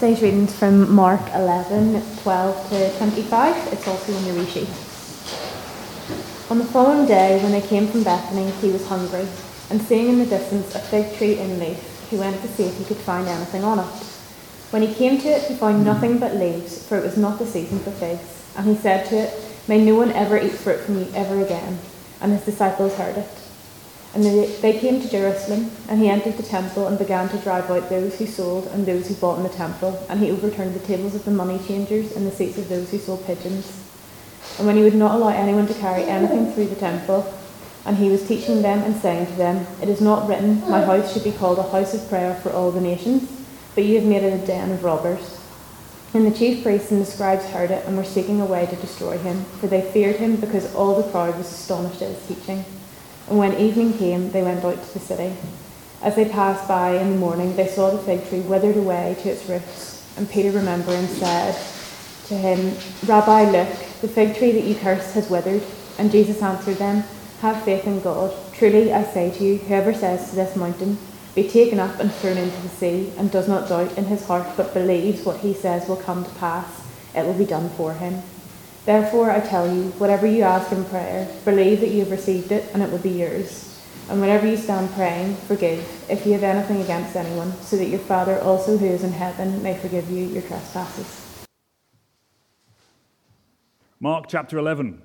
Today's 0.00 0.22
reading's 0.22 0.58
from 0.58 0.90
Mark 0.94 1.20
11, 1.34 2.02
12 2.22 2.70
to 2.70 2.96
25. 2.96 3.72
It's 3.74 3.86
also 3.86 4.16
in 4.16 4.24
your 4.24 4.36
resheet. 4.36 4.70
On 6.50 6.56
the 6.56 6.64
following 6.64 7.06
day, 7.06 7.38
when 7.42 7.52
they 7.52 7.60
came 7.60 7.86
from 7.86 8.02
Bethany, 8.02 8.50
he 8.62 8.70
was 8.70 8.88
hungry, 8.88 9.28
and 9.68 9.82
seeing 9.82 10.08
in 10.08 10.18
the 10.18 10.24
distance 10.24 10.74
a 10.74 10.78
fig 10.78 11.14
tree 11.18 11.38
in 11.38 11.58
leaf, 11.58 12.08
he 12.08 12.16
went 12.16 12.40
to 12.40 12.48
see 12.48 12.62
if 12.62 12.78
he 12.78 12.84
could 12.86 12.96
find 12.96 13.28
anything 13.28 13.62
on 13.62 13.80
it. 13.80 13.94
When 14.72 14.80
he 14.80 14.94
came 14.94 15.20
to 15.20 15.28
it, 15.28 15.42
he 15.42 15.54
found 15.54 15.84
nothing 15.84 16.18
but 16.18 16.34
leaves, 16.34 16.82
for 16.88 16.96
it 16.96 17.04
was 17.04 17.18
not 17.18 17.38
the 17.38 17.44
season 17.44 17.78
for 17.80 17.90
figs. 17.90 18.50
And 18.56 18.64
he 18.68 18.76
said 18.76 19.06
to 19.10 19.16
it, 19.16 19.34
May 19.68 19.84
no 19.84 19.96
one 19.96 20.12
ever 20.12 20.38
eat 20.38 20.52
fruit 20.52 20.80
from 20.80 20.98
you 20.98 21.08
ever 21.14 21.42
again. 21.42 21.78
And 22.22 22.32
his 22.32 22.46
disciples 22.46 22.96
heard 22.96 23.18
it. 23.18 23.39
And 24.12 24.24
they 24.24 24.78
came 24.78 25.00
to 25.00 25.08
Jerusalem, 25.08 25.70
and 25.88 26.00
he 26.00 26.08
entered 26.08 26.36
the 26.36 26.42
temple 26.42 26.88
and 26.88 26.98
began 26.98 27.28
to 27.28 27.38
drive 27.38 27.70
out 27.70 27.88
those 27.88 28.18
who 28.18 28.26
sold 28.26 28.66
and 28.68 28.84
those 28.84 29.06
who 29.06 29.14
bought 29.14 29.36
in 29.36 29.44
the 29.44 29.48
temple, 29.48 30.04
and 30.08 30.18
he 30.18 30.32
overturned 30.32 30.74
the 30.74 30.86
tables 30.86 31.14
of 31.14 31.24
the 31.24 31.30
money 31.30 31.60
changers 31.66 32.16
and 32.16 32.26
the 32.26 32.32
seats 32.32 32.58
of 32.58 32.68
those 32.68 32.90
who 32.90 32.98
sold 32.98 33.24
pigeons. 33.24 33.84
And 34.58 34.66
when 34.66 34.76
he 34.76 34.82
would 34.82 34.96
not 34.96 35.14
allow 35.14 35.28
anyone 35.28 35.68
to 35.68 35.74
carry 35.74 36.02
anything 36.04 36.52
through 36.52 36.66
the 36.66 36.74
temple, 36.74 37.32
and 37.86 37.96
he 37.96 38.10
was 38.10 38.26
teaching 38.26 38.62
them 38.62 38.80
and 38.80 38.96
saying 38.96 39.26
to 39.26 39.32
them, 39.34 39.64
It 39.80 39.88
is 39.88 40.00
not 40.00 40.28
written, 40.28 40.68
My 40.68 40.84
house 40.84 41.12
should 41.12 41.24
be 41.24 41.32
called 41.32 41.58
a 41.58 41.70
house 41.70 41.94
of 41.94 42.08
prayer 42.08 42.34
for 42.34 42.50
all 42.50 42.72
the 42.72 42.80
nations, 42.80 43.30
but 43.76 43.84
you 43.84 43.94
have 43.94 44.04
made 44.04 44.24
it 44.24 44.42
a 44.42 44.46
den 44.46 44.72
of 44.72 44.82
robbers. 44.82 45.38
And 46.12 46.26
the 46.26 46.36
chief 46.36 46.64
priests 46.64 46.90
and 46.90 47.00
the 47.00 47.06
scribes 47.06 47.44
heard 47.46 47.70
it 47.70 47.86
and 47.86 47.96
were 47.96 48.04
seeking 48.04 48.40
a 48.40 48.44
way 48.44 48.66
to 48.66 48.76
destroy 48.76 49.16
him, 49.18 49.44
for 49.60 49.68
they 49.68 49.80
feared 49.80 50.16
him 50.16 50.36
because 50.36 50.74
all 50.74 51.00
the 51.00 51.08
crowd 51.10 51.38
was 51.38 51.46
astonished 51.46 52.02
at 52.02 52.08
his 52.08 52.26
teaching. 52.26 52.64
And 53.30 53.38
when 53.38 53.56
evening 53.56 53.96
came, 53.96 54.32
they 54.32 54.42
went 54.42 54.64
out 54.64 54.82
to 54.82 54.92
the 54.92 54.98
city. 54.98 55.36
As 56.02 56.16
they 56.16 56.28
passed 56.28 56.66
by 56.66 56.96
in 56.96 57.10
the 57.12 57.16
morning, 57.16 57.54
they 57.54 57.68
saw 57.68 57.90
the 57.90 57.98
fig 57.98 58.28
tree 58.28 58.40
withered 58.40 58.76
away 58.76 59.16
to 59.22 59.30
its 59.30 59.48
roots. 59.48 60.04
And 60.16 60.28
Peter, 60.28 60.50
remembering, 60.50 61.06
said 61.06 61.54
to 62.26 62.34
him, 62.34 62.76
Rabbi, 63.06 63.52
look, 63.52 63.68
the 64.00 64.08
fig 64.08 64.36
tree 64.36 64.50
that 64.50 64.64
you 64.64 64.74
cursed 64.74 65.14
has 65.14 65.30
withered. 65.30 65.62
And 65.96 66.10
Jesus 66.10 66.42
answered 66.42 66.78
them, 66.78 67.04
Have 67.40 67.62
faith 67.62 67.86
in 67.86 68.00
God. 68.00 68.34
Truly, 68.52 68.92
I 68.92 69.04
say 69.04 69.30
to 69.30 69.44
you, 69.44 69.58
whoever 69.58 69.94
says 69.94 70.30
to 70.30 70.36
this 70.36 70.56
mountain, 70.56 70.98
Be 71.36 71.48
taken 71.48 71.78
up 71.78 72.00
and 72.00 72.12
thrown 72.12 72.36
into 72.36 72.60
the 72.62 72.68
sea, 72.68 73.12
and 73.16 73.30
does 73.30 73.46
not 73.46 73.68
doubt 73.68 73.96
in 73.96 74.06
his 74.06 74.26
heart, 74.26 74.56
but 74.56 74.74
believes 74.74 75.24
what 75.24 75.38
he 75.38 75.54
says 75.54 75.88
will 75.88 75.96
come 75.96 76.24
to 76.24 76.30
pass, 76.32 76.82
it 77.14 77.24
will 77.24 77.34
be 77.34 77.46
done 77.46 77.68
for 77.70 77.92
him. 77.94 78.22
Therefore, 78.86 79.30
I 79.30 79.40
tell 79.40 79.72
you, 79.72 79.90
whatever 79.98 80.26
you 80.26 80.42
ask 80.42 80.72
in 80.72 80.84
prayer, 80.86 81.28
believe 81.44 81.80
that 81.80 81.90
you 81.90 82.00
have 82.00 82.10
received 82.10 82.50
it, 82.50 82.68
and 82.72 82.82
it 82.82 82.90
will 82.90 82.98
be 82.98 83.10
yours. 83.10 83.78
And 84.08 84.20
whenever 84.20 84.46
you 84.46 84.56
stand 84.56 84.90
praying, 84.92 85.36
forgive 85.36 85.80
if 86.08 86.24
you 86.24 86.32
have 86.32 86.42
anything 86.42 86.80
against 86.80 87.14
anyone, 87.14 87.52
so 87.60 87.76
that 87.76 87.86
your 87.86 87.98
Father 87.98 88.40
also 88.40 88.78
who 88.78 88.86
is 88.86 89.04
in 89.04 89.12
heaven 89.12 89.62
may 89.62 89.76
forgive 89.76 90.10
you 90.10 90.24
your 90.24 90.42
trespasses. 90.42 91.46
Mark 94.00 94.24
chapter 94.28 94.56
11. 94.56 95.02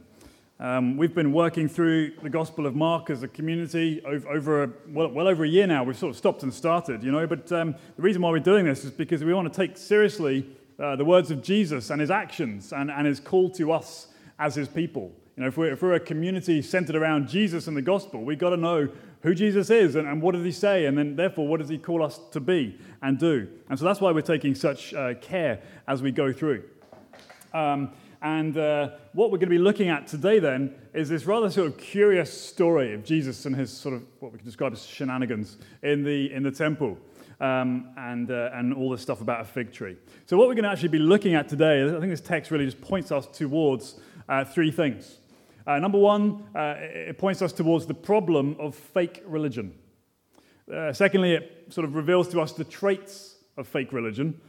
Um, 0.57 0.95
we've 0.95 1.13
been 1.13 1.33
working 1.33 1.67
through 1.67 2.13
the 2.23 2.29
Gospel 2.29 2.65
of 2.65 2.77
Mark 2.77 3.09
as 3.09 3.23
a 3.23 3.27
community 3.27 4.01
over, 4.05 4.29
over 4.29 4.63
a, 4.63 4.69
well, 4.87 5.09
well, 5.09 5.27
over 5.27 5.43
a 5.43 5.49
year 5.49 5.67
now. 5.67 5.83
We've 5.83 5.97
sort 5.97 6.11
of 6.11 6.17
stopped 6.17 6.43
and 6.43 6.53
started, 6.53 7.03
you 7.03 7.11
know. 7.11 7.27
But 7.27 7.51
um, 7.51 7.75
the 7.97 8.01
reason 8.01 8.21
why 8.21 8.31
we're 8.31 8.39
doing 8.39 8.63
this 8.63 8.85
is 8.85 8.91
because 8.91 9.21
we 9.21 9.33
want 9.33 9.51
to 9.51 9.67
take 9.67 9.75
seriously 9.75 10.47
uh, 10.79 10.95
the 10.95 11.05
words 11.05 11.31
of 11.31 11.41
Jesus 11.41 11.89
and 11.89 12.01
his 12.01 12.11
actions 12.11 12.73
and, 12.73 12.91
and 12.91 13.07
his 13.07 13.19
call 13.19 13.49
to 13.51 13.71
us 13.71 14.07
as 14.39 14.55
his 14.55 14.67
people. 14.67 15.11
You 15.35 15.43
know, 15.43 15.47
if 15.47 15.57
we're, 15.57 15.73
if 15.73 15.81
we're 15.81 15.93
a 15.93 15.99
community 15.99 16.61
centered 16.61 16.95
around 16.95 17.27
Jesus 17.27 17.67
and 17.67 17.75
the 17.75 17.81
gospel, 17.81 18.23
we've 18.23 18.39
got 18.39 18.51
to 18.51 18.57
know 18.57 18.89
who 19.21 19.33
Jesus 19.33 19.69
is 19.69 19.95
and, 19.95 20.07
and 20.07 20.21
what 20.21 20.33
does 20.33 20.45
he 20.45 20.51
say, 20.51 20.85
and 20.85 20.97
then 20.97 21.15
therefore 21.15 21.47
what 21.47 21.59
does 21.59 21.69
he 21.69 21.77
call 21.77 22.03
us 22.03 22.19
to 22.31 22.39
be 22.39 22.77
and 23.01 23.17
do. 23.17 23.47
And 23.69 23.77
so 23.77 23.85
that's 23.85 23.99
why 23.99 24.11
we're 24.11 24.21
taking 24.21 24.55
such 24.55 24.93
uh, 24.93 25.15
care 25.15 25.61
as 25.87 26.01
we 26.01 26.11
go 26.11 26.31
through. 26.31 26.63
Um, 27.53 27.91
and 28.21 28.57
uh, 28.57 28.91
what 29.13 29.31
we're 29.31 29.37
going 29.37 29.49
to 29.49 29.55
be 29.55 29.57
looking 29.57 29.89
at 29.89 30.07
today 30.07 30.39
then 30.39 30.73
is 30.93 31.09
this 31.09 31.25
rather 31.25 31.49
sort 31.49 31.67
of 31.67 31.77
curious 31.77 32.31
story 32.31 32.93
of 32.93 33.03
Jesus 33.03 33.45
and 33.45 33.55
his 33.55 33.71
sort 33.71 33.93
of 33.95 34.03
what 34.19 34.31
we 34.31 34.37
can 34.37 34.45
describe 34.45 34.73
as 34.73 34.85
shenanigans 34.85 35.57
in 35.83 36.03
the, 36.03 36.31
in 36.33 36.43
the 36.43 36.51
temple 36.51 36.97
um, 37.39 37.89
and, 37.97 38.31
uh, 38.31 38.49
and 38.53 38.73
all 38.73 38.89
this 38.89 39.01
stuff 39.01 39.21
about 39.21 39.41
a 39.41 39.45
fig 39.45 39.71
tree. 39.71 39.97
So, 40.25 40.37
what 40.37 40.47
we're 40.47 40.55
going 40.55 40.63
to 40.63 40.69
actually 40.69 40.89
be 40.89 40.99
looking 40.99 41.35
at 41.35 41.49
today, 41.49 41.85
I 41.85 41.99
think 41.99 42.11
this 42.11 42.21
text 42.21 42.51
really 42.51 42.65
just 42.65 42.81
points 42.81 43.11
us 43.11 43.27
towards 43.27 43.99
uh, 44.29 44.45
three 44.45 44.71
things. 44.71 45.17
Uh, 45.67 45.79
number 45.79 45.97
one, 45.97 46.43
uh, 46.55 46.75
it 46.79 47.17
points 47.17 47.41
us 47.41 47.51
towards 47.51 47.85
the 47.85 47.93
problem 47.93 48.55
of 48.59 48.75
fake 48.75 49.23
religion. 49.25 49.73
Uh, 50.71 50.93
secondly, 50.93 51.33
it 51.33 51.65
sort 51.69 51.85
of 51.85 51.95
reveals 51.95 52.27
to 52.29 52.41
us 52.41 52.51
the 52.51 52.63
traits 52.63 53.35
of 53.57 53.67
fake 53.67 53.91
religion. 53.91 54.39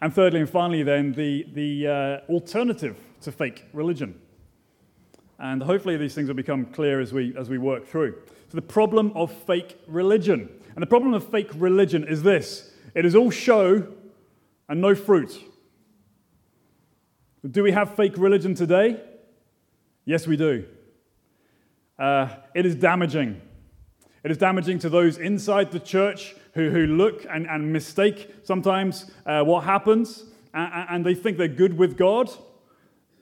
And 0.00 0.12
thirdly 0.12 0.40
and 0.40 0.50
finally, 0.50 0.82
then, 0.82 1.12
the, 1.12 1.46
the 1.52 1.86
uh, 2.28 2.32
alternative 2.32 2.96
to 3.22 3.32
fake 3.32 3.64
religion. 3.72 4.20
And 5.38 5.62
hopefully, 5.62 5.96
these 5.96 6.14
things 6.14 6.28
will 6.28 6.34
become 6.34 6.66
clear 6.66 7.00
as 7.00 7.12
we, 7.12 7.34
as 7.36 7.48
we 7.48 7.58
work 7.58 7.86
through. 7.86 8.16
So, 8.54 8.60
the 8.60 8.66
problem 8.66 9.10
of 9.16 9.32
fake 9.32 9.80
religion. 9.88 10.48
And 10.76 10.82
the 10.82 10.86
problem 10.86 11.12
of 11.12 11.28
fake 11.28 11.50
religion 11.56 12.06
is 12.06 12.22
this 12.22 12.70
it 12.94 13.04
is 13.04 13.16
all 13.16 13.32
show 13.32 13.88
and 14.68 14.80
no 14.80 14.94
fruit. 14.94 15.42
Do 17.50 17.64
we 17.64 17.72
have 17.72 17.96
fake 17.96 18.16
religion 18.16 18.54
today? 18.54 19.02
Yes, 20.04 20.28
we 20.28 20.36
do. 20.36 20.66
Uh, 21.98 22.28
it 22.54 22.64
is 22.64 22.76
damaging. 22.76 23.40
It 24.22 24.30
is 24.30 24.38
damaging 24.38 24.78
to 24.80 24.88
those 24.88 25.18
inside 25.18 25.72
the 25.72 25.80
church 25.80 26.36
who, 26.52 26.70
who 26.70 26.86
look 26.86 27.26
and, 27.28 27.48
and 27.48 27.72
mistake 27.72 28.36
sometimes 28.44 29.10
uh, 29.26 29.42
what 29.42 29.64
happens, 29.64 30.26
and, 30.54 30.86
and, 30.90 31.04
they 31.04 31.14
think 31.16 31.38
they're 31.38 31.48
good 31.48 31.76
with 31.76 31.96
God, 31.96 32.30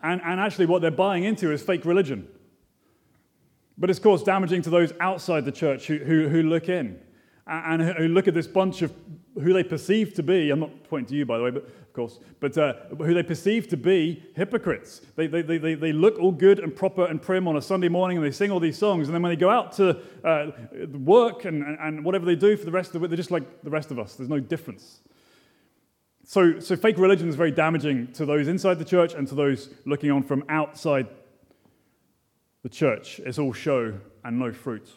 and, 0.02 0.20
and 0.22 0.38
actually 0.38 0.66
what 0.66 0.82
they're 0.82 0.90
buying 0.90 1.24
into 1.24 1.50
is 1.50 1.62
fake 1.62 1.86
religion. 1.86 2.28
But 3.78 3.90
it's, 3.90 3.98
of 3.98 4.02
course, 4.02 4.22
damaging 4.22 4.62
to 4.62 4.70
those 4.70 4.92
outside 5.00 5.44
the 5.44 5.52
church 5.52 5.86
who, 5.86 5.98
who, 5.98 6.28
who 6.28 6.42
look 6.42 6.68
in 6.68 7.00
and 7.46 7.82
who 7.82 8.08
look 8.08 8.28
at 8.28 8.34
this 8.34 8.46
bunch 8.46 8.82
of 8.82 8.92
who 9.34 9.52
they 9.52 9.64
perceive 9.64 10.12
to 10.14 10.22
be, 10.22 10.50
I'm 10.50 10.60
not 10.60 10.84
pointing 10.84 11.08
to 11.08 11.14
you, 11.14 11.24
by 11.24 11.38
the 11.38 11.44
way, 11.44 11.50
but 11.50 11.64
of 11.64 11.92
course, 11.94 12.18
but 12.38 12.56
uh, 12.58 12.74
who 12.98 13.14
they 13.14 13.22
perceive 13.22 13.66
to 13.68 13.76
be 13.76 14.22
hypocrites. 14.36 15.00
They, 15.16 15.26
they, 15.26 15.42
they, 15.42 15.74
they 15.74 15.92
look 15.92 16.18
all 16.18 16.32
good 16.32 16.58
and 16.58 16.74
proper 16.74 17.06
and 17.06 17.20
prim 17.20 17.48
on 17.48 17.56
a 17.56 17.62
Sunday 17.62 17.88
morning 17.88 18.18
and 18.18 18.26
they 18.26 18.30
sing 18.30 18.50
all 18.50 18.60
these 18.60 18.78
songs, 18.78 19.08
and 19.08 19.14
then 19.14 19.22
when 19.22 19.30
they 19.30 19.36
go 19.36 19.50
out 19.50 19.72
to 19.72 19.98
uh, 20.22 20.50
work 20.92 21.46
and, 21.46 21.64
and 21.80 22.04
whatever 22.04 22.26
they 22.26 22.36
do 22.36 22.56
for 22.56 22.66
the 22.66 22.70
rest 22.70 22.88
of 22.88 22.92
the 22.94 22.98
week, 23.00 23.10
they're 23.10 23.16
just 23.16 23.30
like 23.30 23.62
the 23.62 23.70
rest 23.70 23.90
of 23.90 23.98
us. 23.98 24.16
There's 24.16 24.28
no 24.28 24.40
difference. 24.40 25.00
So, 26.24 26.60
so 26.60 26.76
fake 26.76 26.98
religion 26.98 27.28
is 27.28 27.34
very 27.34 27.50
damaging 27.50 28.12
to 28.12 28.26
those 28.26 28.48
inside 28.48 28.78
the 28.78 28.84
church 28.84 29.14
and 29.14 29.26
to 29.28 29.34
those 29.34 29.70
looking 29.86 30.10
on 30.10 30.22
from 30.22 30.44
outside 30.48 31.08
the 32.62 32.68
church. 32.68 33.20
It's 33.24 33.38
all 33.38 33.52
show 33.52 33.94
and 34.24 34.38
no 34.38 34.52
fruit. 34.52 34.88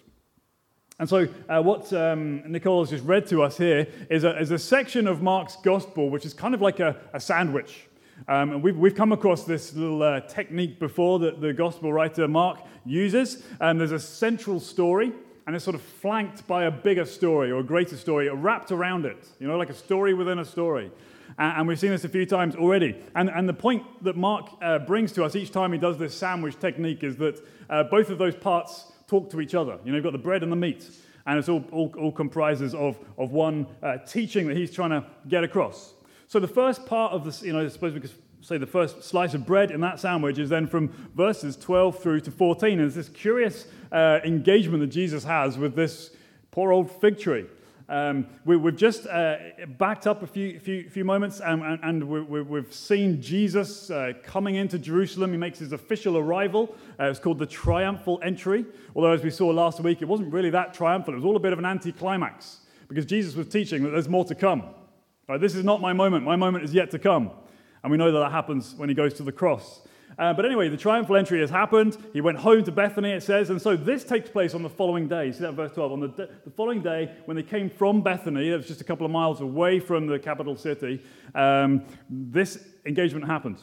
And 0.98 1.10
so, 1.10 1.28
uh, 1.50 1.62
what 1.62 1.92
um, 1.92 2.42
Nicole 2.50 2.82
has 2.82 2.90
just 2.90 3.04
read 3.04 3.28
to 3.28 3.44
us 3.44 3.58
here 3.58 3.88
is 4.10 4.24
a, 4.24 4.40
is 4.40 4.52
a 4.52 4.60
section 4.60 5.08
of 5.08 5.22
Mark's 5.22 5.58
gospel, 5.58 6.10
which 6.10 6.26
is 6.26 6.34
kind 6.34 6.54
of 6.54 6.62
like 6.62 6.80
a, 6.80 6.96
a 7.14 7.20
sandwich. 7.20 7.88
Um, 8.30 8.54
and 8.54 8.64
we've, 8.64 8.78
we've 8.78 8.96
come 8.96 9.12
across 9.12 9.44
this 9.44 9.74
little 9.74 10.02
uh, 10.02 10.22
technique 10.22 10.80
before 10.80 11.20
that 11.20 11.42
the 11.42 11.52
gospel 11.52 11.92
writer 11.92 12.30
Mark 12.30 12.60
uses. 12.86 13.44
And 13.60 13.78
there's 13.78 13.92
a 13.92 14.00
central 14.00 14.62
story, 14.62 15.12
and 15.46 15.56
it's 15.56 15.66
sort 15.66 15.76
of 15.76 15.82
flanked 15.82 16.48
by 16.48 16.64
a 16.64 16.72
bigger 16.72 17.04
story 17.04 17.52
or 17.52 17.60
a 17.60 17.64
greater 17.64 17.98
story 17.98 18.30
wrapped 18.30 18.72
around 18.72 19.06
it, 19.06 19.28
you 19.40 19.48
know, 19.48 19.58
like 19.58 19.70
a 19.70 19.74
story 19.74 20.14
within 20.14 20.40
a 20.40 20.46
story. 20.46 20.92
And, 21.38 21.68
we've 21.68 21.80
seen 21.80 21.92
this 21.92 22.06
a 22.06 22.10
few 22.10 22.26
times 22.26 22.56
already. 22.56 22.96
And, 23.14 23.30
and 23.30 23.48
the 23.48 23.54
point 23.54 23.84
that 24.04 24.16
Mark 24.16 24.50
uh, 24.62 24.80
brings 24.80 25.12
to 25.14 25.24
us 25.24 25.36
each 25.36 25.52
time 25.52 25.74
he 25.74 25.78
does 25.78 25.98
this 25.98 26.16
sandwich 26.16 26.58
technique 26.60 27.04
is 27.04 27.18
that 27.18 27.46
uh, 27.70 27.84
both 27.84 28.10
of 28.10 28.18
those 28.18 28.36
parts 28.36 28.94
talk 29.08 29.30
to 29.32 29.42
each 29.42 29.54
other. 29.54 29.78
You 29.84 29.92
know, 29.92 29.98
you've 29.98 30.04
got 30.04 30.14
the 30.14 30.18
bread 30.18 30.44
and 30.44 30.52
the 30.52 30.56
meat, 30.56 30.90
and 31.26 31.38
it's 31.38 31.50
all, 31.50 31.64
all, 31.72 31.94
all 32.00 32.12
comprises 32.12 32.74
of, 32.74 32.98
of 33.18 33.32
one 33.32 33.68
uh, 33.84 33.98
teaching 33.98 34.48
that 34.48 34.56
he's 34.56 34.72
trying 34.72 34.92
to 34.92 35.06
get 35.28 35.44
across. 35.44 35.94
So 36.28 36.40
the 36.40 36.48
first 36.48 36.86
part 36.86 37.12
of 37.12 37.26
this, 37.26 37.44
you 37.44 37.54
know, 37.54 37.64
I 37.64 37.68
suppose 37.68 37.94
we 37.94 38.00
could 38.00 38.12
say 38.42 38.58
the 38.58 38.68
first 38.68 39.04
slice 39.04 39.34
of 39.34 39.46
bread 39.46 39.72
in 39.72 39.82
that 39.82 40.00
sandwich 40.00 40.38
is 40.38 40.50
then 40.50 40.68
from 40.68 40.90
verses 41.16 41.56
12 41.58 42.00
through 42.00 42.22
to 42.22 42.32
14. 42.32 42.80
And 42.80 42.88
it's 42.88 42.96
this 42.96 43.10
curious 43.10 43.68
uh, 43.92 44.20
engagement 44.24 44.82
that 44.82 44.88
Jesus 44.88 45.24
has 45.24 45.58
with 45.58 45.76
this 45.76 46.12
poor 46.52 46.72
old 46.72 46.90
fig 46.90 47.20
tree. 47.20 47.46
Um, 47.88 48.28
we, 48.46 48.58
have 48.58 48.76
just 48.76 49.06
uh, 49.06 49.38
backed 49.78 50.08
up 50.08 50.24
a 50.24 50.28
few, 50.28 50.60
few, 50.60 50.90
few 50.90 51.06
moments 51.06 51.40
and, 51.40 51.62
and, 51.62 51.80
and 51.84 52.04
we, 52.04 52.58
have 52.58 52.74
seen 52.74 53.22
Jesus 53.22 53.92
uh, 53.92 54.14
coming 54.24 54.56
into 54.56 54.80
Jerusalem. 54.80 55.32
He 55.32 55.38
makes 55.38 55.60
his 55.60 55.72
official 55.72 56.18
arrival. 56.18 56.76
Uh, 57.00 57.06
it's 57.06 57.20
called 57.20 57.38
the 57.38 57.46
triumphal 57.46 58.20
entry. 58.24 58.66
Although, 58.96 59.12
as 59.12 59.24
we 59.24 59.30
saw 59.30 59.48
last 59.50 59.80
week, 59.82 60.02
it 60.02 60.06
wasn't 60.06 60.34
really 60.34 60.50
that 60.50 60.74
triumphal. 60.74 61.14
It 61.14 61.18
was 61.18 61.26
all 61.26 61.36
a 61.36 61.40
bit 61.40 61.54
of 61.54 61.60
an 61.60 61.66
anticlimax 61.66 62.62
because 62.88 63.06
Jesus 63.06 63.36
was 63.36 63.48
teaching 63.48 63.84
that 63.84 63.90
there's 63.90 64.10
more 64.10 64.26
to 64.26 64.36
come. 64.36 64.64
Right, 65.28 65.40
this 65.40 65.56
is 65.56 65.64
not 65.64 65.80
my 65.80 65.94
moment. 65.94 66.24
My 66.24 66.36
moment 66.36 66.64
is 66.64 66.74
yet 66.74 66.92
to 66.92 67.00
come. 67.00 67.32
And 67.84 67.92
we 67.92 67.98
know 67.98 68.12
that 68.12 68.20
that 68.20 68.32
happens 68.32 68.74
when 68.76 68.90
he 68.90 68.96
goes 68.96 69.14
to 69.16 69.24
the 69.24 69.32
cross. 69.32 69.82
Uh, 70.18 70.34
but 70.34 70.46
anyway, 70.46 70.70
the 70.70 70.78
triumphal 70.78 71.18
entry 71.18 71.42
has 71.42 71.50
happened. 71.50 71.98
He 72.14 72.22
went 72.22 72.38
home 72.38 72.64
to 72.64 72.72
Bethany, 72.72 73.12
it 73.12 73.24
says. 73.24 73.50
And 73.50 73.62
so 73.62 73.76
this 73.76 74.04
takes 74.04 74.30
place 74.30 74.54
on 74.54 74.64
the 74.64 74.70
following 74.70 75.08
day. 75.08 75.32
See 75.32 75.40
that 75.40 75.54
verse 75.54 75.74
12. 75.74 75.92
On 75.92 76.00
the, 76.00 76.08
the 76.46 76.52
following 76.56 76.82
day, 76.82 77.12
when 77.26 77.36
they 77.36 77.44
came 77.44 77.70
from 77.70 78.02
Bethany, 78.02 78.50
it 78.50 78.56
was 78.56 78.68
just 78.68 78.82
a 78.82 78.86
couple 78.86 79.06
of 79.06 79.12
miles 79.12 79.42
away 79.42 79.80
from 79.80 80.08
the 80.08 80.18
capital 80.18 80.56
city, 80.56 81.02
um, 81.34 81.84
this 82.10 82.66
engagement 82.86 83.26
happened. 83.26 83.58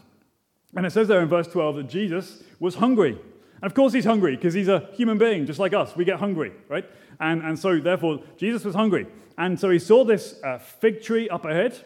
And 0.77 0.87
it 0.87 0.91
says 0.91 1.09
there 1.09 1.23
in 1.23 1.29
verse 1.29 1.49
12 1.49 1.77
that 1.77 1.89
Jesus 1.89 2.43
was 2.61 2.75
hungry. 2.75 3.19
And 3.63 3.71
of 3.71 3.75
course, 3.75 3.93
he's 3.93 4.05
hungry 4.05 4.37
because 4.37 4.55
he's 4.55 4.69
a 4.69 4.89
human 4.95 5.19
being, 5.19 5.47
just 5.47 5.59
like 5.59 5.73
us. 5.73 5.95
We 5.95 6.05
get 6.05 6.19
hungry, 6.19 6.53
right? 6.69 6.85
And, 7.21 7.43
and 7.43 7.59
so, 7.59 7.79
therefore, 7.79 8.21
Jesus 8.37 8.65
was 8.65 8.75
hungry. 8.75 9.07
And 9.39 9.59
so 9.59 9.71
he 9.71 9.79
saw 9.79 10.05
this 10.05 10.43
uh, 10.43 10.59
fig 10.59 11.03
tree 11.03 11.29
up 11.29 11.45
ahead, 11.45 11.79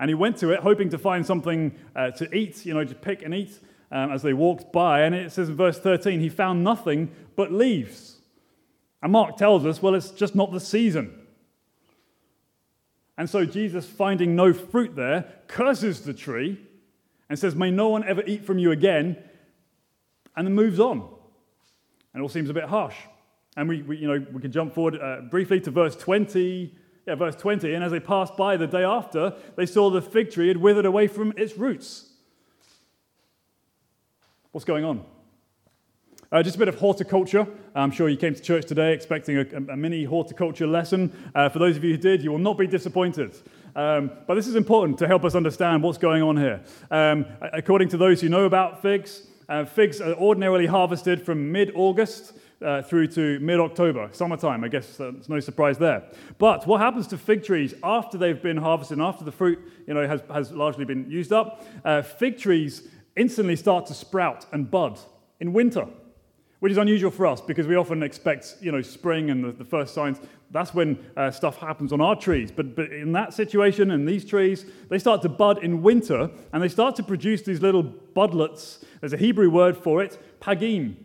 and 0.00 0.08
he 0.08 0.14
went 0.14 0.36
to 0.38 0.52
it 0.52 0.60
hoping 0.60 0.88
to 0.90 0.98
find 0.98 1.24
something 1.26 1.74
uh, 1.94 2.10
to 2.12 2.34
eat, 2.34 2.64
you 2.64 2.74
know, 2.74 2.84
to 2.84 2.94
pick 2.94 3.22
and 3.22 3.34
eat 3.34 3.58
um, 3.90 4.12
as 4.12 4.22
they 4.22 4.32
walked 4.32 4.72
by. 4.72 5.02
And 5.02 5.14
it 5.14 5.32
says 5.32 5.48
in 5.48 5.56
verse 5.56 5.78
13, 5.78 6.20
he 6.20 6.28
found 6.28 6.62
nothing 6.62 7.10
but 7.36 7.52
leaves. 7.52 8.16
And 9.02 9.12
Mark 9.12 9.36
tells 9.36 9.64
us, 9.64 9.80
well, 9.82 9.94
it's 9.94 10.10
just 10.10 10.34
not 10.34 10.52
the 10.52 10.60
season. 10.60 11.14
And 13.16 13.28
so 13.28 13.44
Jesus, 13.44 13.84
finding 13.84 14.36
no 14.36 14.52
fruit 14.52 14.94
there, 14.94 15.26
curses 15.48 16.02
the 16.02 16.14
tree 16.14 16.60
and 17.28 17.38
says, 17.38 17.54
May 17.54 17.70
no 17.70 17.88
one 17.88 18.04
ever 18.04 18.22
eat 18.26 18.44
from 18.44 18.58
you 18.58 18.70
again, 18.70 19.16
and 20.36 20.46
then 20.46 20.54
moves 20.54 20.78
on. 20.78 20.98
And 22.14 22.20
it 22.20 22.22
all 22.22 22.28
seems 22.28 22.48
a 22.48 22.54
bit 22.54 22.64
harsh. 22.64 22.94
And 23.56 23.68
we, 23.68 23.82
we 23.82 23.96
you 23.98 24.06
know, 24.06 24.24
we 24.32 24.40
can 24.40 24.52
jump 24.52 24.72
forward 24.72 25.00
uh, 25.00 25.22
briefly 25.22 25.60
to 25.62 25.70
verse 25.70 25.96
20. 25.96 26.74
Yeah, 27.08 27.16
verse 27.16 27.34
20. 27.34 27.74
And 27.74 27.82
as 27.82 27.90
they 27.90 28.00
passed 28.00 28.36
by 28.36 28.56
the 28.56 28.68
day 28.68 28.84
after, 28.84 29.34
they 29.56 29.66
saw 29.66 29.90
the 29.90 30.00
fig 30.00 30.30
tree 30.30 30.48
had 30.48 30.58
withered 30.58 30.86
away 30.86 31.08
from 31.08 31.32
its 31.36 31.58
roots. 31.58 32.07
What's 34.52 34.64
going 34.64 34.82
on? 34.82 35.04
Uh, 36.32 36.42
just 36.42 36.56
a 36.56 36.58
bit 36.58 36.68
of 36.68 36.76
horticulture. 36.76 37.46
I'm 37.74 37.90
sure 37.90 38.08
you 38.08 38.16
came 38.16 38.34
to 38.34 38.40
church 38.40 38.64
today 38.64 38.94
expecting 38.94 39.36
a, 39.36 39.72
a 39.72 39.76
mini 39.76 40.04
horticulture 40.04 40.66
lesson. 40.66 41.12
Uh, 41.34 41.50
for 41.50 41.58
those 41.58 41.76
of 41.76 41.84
you 41.84 41.90
who 41.90 41.98
did, 41.98 42.22
you 42.22 42.30
will 42.30 42.38
not 42.38 42.56
be 42.56 42.66
disappointed. 42.66 43.36
Um, 43.76 44.10
but 44.26 44.36
this 44.36 44.46
is 44.46 44.54
important 44.54 44.98
to 45.00 45.06
help 45.06 45.26
us 45.26 45.34
understand 45.34 45.82
what's 45.82 45.98
going 45.98 46.22
on 46.22 46.38
here. 46.38 46.62
Um, 46.90 47.26
according 47.40 47.90
to 47.90 47.98
those 47.98 48.22
who 48.22 48.30
know 48.30 48.46
about 48.46 48.80
figs, 48.80 49.26
uh, 49.50 49.66
figs 49.66 50.00
are 50.00 50.14
ordinarily 50.14 50.64
harvested 50.64 51.20
from 51.20 51.52
mid 51.52 51.72
August 51.74 52.32
uh, 52.62 52.80
through 52.80 53.08
to 53.08 53.38
mid 53.40 53.60
October, 53.60 54.08
summertime. 54.12 54.64
I 54.64 54.68
guess 54.68 54.96
there's 54.96 55.28
no 55.28 55.40
surprise 55.40 55.76
there. 55.76 56.04
But 56.38 56.66
what 56.66 56.80
happens 56.80 57.06
to 57.08 57.18
fig 57.18 57.44
trees 57.44 57.74
after 57.84 58.16
they've 58.16 58.42
been 58.42 58.56
harvested 58.56 58.98
and 58.98 59.06
after 59.06 59.24
the 59.24 59.32
fruit 59.32 59.58
you 59.86 59.92
know, 59.94 60.08
has, 60.08 60.22
has 60.32 60.52
largely 60.52 60.86
been 60.86 61.10
used 61.10 61.32
up? 61.32 61.64
Uh, 61.84 62.02
fig 62.02 62.38
trees 62.38 62.88
instantly 63.18 63.56
start 63.56 63.86
to 63.86 63.94
sprout 63.94 64.46
and 64.52 64.70
bud 64.70 64.98
in 65.40 65.52
winter, 65.52 65.86
which 66.60 66.72
is 66.72 66.78
unusual 66.78 67.10
for 67.10 67.26
us 67.26 67.40
because 67.40 67.66
we 67.66 67.76
often 67.76 68.02
expect, 68.02 68.56
you 68.60 68.72
know, 68.72 68.80
spring 68.82 69.30
and 69.30 69.44
the, 69.44 69.52
the 69.52 69.64
first 69.64 69.94
signs. 69.94 70.18
That's 70.50 70.72
when 70.72 70.98
uh, 71.16 71.30
stuff 71.30 71.58
happens 71.58 71.92
on 71.92 72.00
our 72.00 72.16
trees. 72.16 72.50
But, 72.50 72.74
but 72.74 72.90
in 72.92 73.12
that 73.12 73.34
situation, 73.34 73.90
and 73.90 74.08
these 74.08 74.24
trees, 74.24 74.64
they 74.88 74.98
start 74.98 75.22
to 75.22 75.28
bud 75.28 75.62
in 75.62 75.82
winter 75.82 76.30
and 76.52 76.62
they 76.62 76.68
start 76.68 76.96
to 76.96 77.02
produce 77.02 77.42
these 77.42 77.60
little 77.60 77.84
budlets. 77.84 78.84
There's 79.00 79.12
a 79.12 79.18
Hebrew 79.18 79.50
word 79.50 79.76
for 79.76 80.02
it, 80.02 80.18
pagim. 80.40 80.96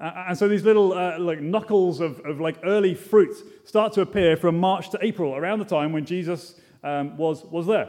Uh, 0.00 0.24
and 0.28 0.38
so 0.38 0.48
these 0.48 0.64
little 0.64 0.92
uh, 0.92 1.18
like 1.18 1.40
knuckles 1.40 2.00
of, 2.00 2.20
of 2.20 2.40
like 2.40 2.58
early 2.64 2.94
fruit 2.94 3.34
start 3.64 3.92
to 3.92 4.00
appear 4.00 4.36
from 4.36 4.58
March 4.58 4.90
to 4.90 4.98
April, 5.00 5.36
around 5.36 5.60
the 5.60 5.64
time 5.64 5.92
when 5.92 6.04
Jesus 6.04 6.56
um, 6.82 7.16
was, 7.16 7.44
was 7.44 7.66
there. 7.66 7.88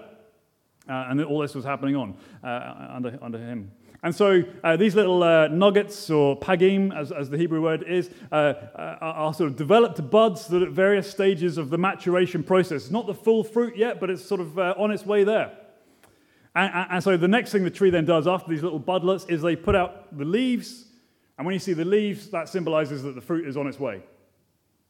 Uh, 0.87 1.07
and 1.09 1.23
all 1.23 1.39
this 1.39 1.55
was 1.55 1.63
happening 1.63 1.95
on 1.95 2.15
uh, 2.43 2.89
under, 2.93 3.17
under 3.21 3.37
him. 3.37 3.71
And 4.03 4.13
so 4.13 4.43
uh, 4.65 4.75
these 4.75 4.95
little 4.95 5.23
uh, 5.23 5.47
nuggets, 5.47 6.09
or 6.09 6.37
pagim, 6.37 6.93
as, 6.93 7.13
as, 7.13 7.29
the 7.29 7.37
Hebrew 7.37 7.61
word 7.61 7.83
is, 7.83 8.09
uh, 8.33 8.53
uh 8.75 8.97
are 9.01 9.33
sort 9.33 9.49
of 9.49 9.55
developed 9.55 10.09
buds 10.09 10.47
that 10.47 10.61
at 10.61 10.69
various 10.69 11.09
stages 11.09 11.57
of 11.57 11.69
the 11.69 11.77
maturation 11.77 12.43
process. 12.43 12.91
Not 12.91 13.07
the 13.07 13.13
full 13.13 13.45
fruit 13.45 13.77
yet, 13.77 14.01
but 14.01 14.09
it's 14.09 14.23
sort 14.23 14.41
of 14.41 14.59
uh, 14.59 14.75
on 14.77 14.91
its 14.91 15.05
way 15.05 15.23
there. 15.23 15.57
And, 16.53 16.87
and, 16.91 17.03
so 17.03 17.15
the 17.15 17.29
next 17.29 17.53
thing 17.53 17.63
the 17.63 17.71
tree 17.71 17.89
then 17.89 18.05
does 18.05 18.27
after 18.27 18.49
these 18.49 18.61
little 18.61 18.79
budlets 18.79 19.29
is 19.29 19.41
they 19.41 19.55
put 19.55 19.75
out 19.75 20.15
the 20.15 20.25
leaves. 20.25 20.85
And 21.37 21.45
when 21.45 21.53
you 21.53 21.59
see 21.59 21.73
the 21.73 21.85
leaves, 21.85 22.29
that 22.31 22.49
symbolizes 22.49 23.03
that 23.03 23.15
the 23.15 23.21
fruit 23.21 23.47
is 23.47 23.55
on 23.55 23.67
its 23.67 23.79
way. 23.79 24.03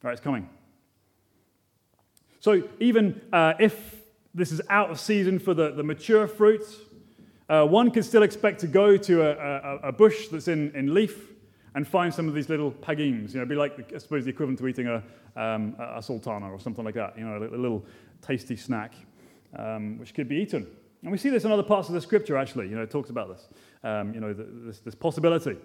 Right, 0.01 0.11
it's 0.11 0.21
coming. 0.21 0.49
So 2.39 2.67
even 2.79 3.21
uh, 3.31 3.53
if 3.59 4.02
this 4.33 4.51
is 4.51 4.61
out 4.69 4.89
of 4.89 4.99
season 4.99 5.39
for 5.39 5.53
the, 5.53 5.71
the 5.71 5.83
mature 5.83 6.27
fruit. 6.27 6.63
Uh, 7.49 7.65
one 7.65 7.91
can 7.91 8.03
still 8.03 8.23
expect 8.23 8.59
to 8.61 8.67
go 8.67 8.97
to 8.97 9.21
a, 9.21 9.31
a, 9.31 9.89
a, 9.89 9.91
bush 9.91 10.27
that's 10.29 10.47
in, 10.47 10.73
in 10.75 10.93
leaf 10.93 11.31
and 11.75 11.87
find 11.87 12.13
some 12.13 12.27
of 12.27 12.33
these 12.33 12.49
little 12.49 12.71
pagims. 12.71 13.33
You 13.33 13.39
know, 13.39 13.45
be 13.45 13.55
like, 13.55 13.93
I 13.93 13.97
suppose, 13.97 14.23
the 14.23 14.31
equivalent 14.31 14.59
to 14.59 14.67
eating 14.67 14.87
a, 14.87 15.03
um, 15.35 15.75
a 15.79 16.01
sultana 16.01 16.51
or 16.51 16.59
something 16.59 16.85
like 16.85 16.95
that, 16.95 17.17
you 17.17 17.25
know, 17.25 17.35
a, 17.35 17.47
a 17.47 17.57
little 17.57 17.85
tasty 18.21 18.55
snack 18.55 18.93
um, 19.57 19.99
which 19.99 20.13
could 20.13 20.27
be 20.27 20.37
eaten. 20.37 20.67
And 21.01 21.11
we 21.11 21.17
see 21.17 21.29
this 21.29 21.43
in 21.43 21.51
other 21.51 21.63
parts 21.63 21.89
of 21.89 21.95
the 21.95 22.01
scripture, 22.01 22.37
actually. 22.37 22.69
You 22.69 22.75
know, 22.75 22.83
it 22.83 22.91
talks 22.91 23.09
about 23.09 23.29
this, 23.29 23.47
um, 23.83 24.13
you 24.13 24.19
know, 24.19 24.33
this, 24.33 24.79
this 24.79 24.95
possibility. 24.95 25.57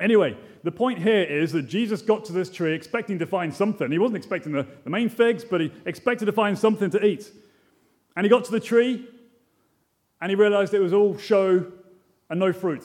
Anyway, 0.00 0.36
the 0.62 0.72
point 0.72 0.98
here 0.98 1.22
is 1.22 1.52
that 1.52 1.62
Jesus 1.62 2.02
got 2.02 2.24
to 2.26 2.32
this 2.32 2.50
tree 2.50 2.74
expecting 2.74 3.18
to 3.18 3.26
find 3.26 3.54
something. 3.54 3.90
He 3.90 3.98
wasn't 3.98 4.18
expecting 4.18 4.52
the, 4.52 4.66
the 4.84 4.90
main 4.90 5.08
figs, 5.08 5.44
but 5.44 5.60
he 5.60 5.72
expected 5.86 6.26
to 6.26 6.32
find 6.32 6.58
something 6.58 6.90
to 6.90 7.04
eat. 7.04 7.30
And 8.16 8.24
he 8.24 8.30
got 8.30 8.44
to 8.46 8.50
the 8.50 8.60
tree 8.60 9.06
and 10.20 10.30
he 10.30 10.34
realized 10.34 10.72
it 10.72 10.80
was 10.80 10.94
all 10.94 11.16
show 11.18 11.70
and 12.30 12.40
no 12.40 12.52
fruit. 12.52 12.82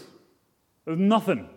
There 0.86 0.92
was 0.92 1.00
nothing, 1.00 1.50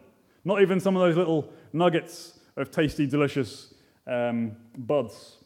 not 0.44 0.62
even 0.62 0.79
some 0.81 0.97
of 0.97 1.03
those 1.03 1.17
little 1.17 1.53
nuggets 1.73 2.38
of 2.56 2.71
tasty, 2.71 3.06
delicious 3.06 3.75
um, 4.06 4.56
buds. 4.76 5.37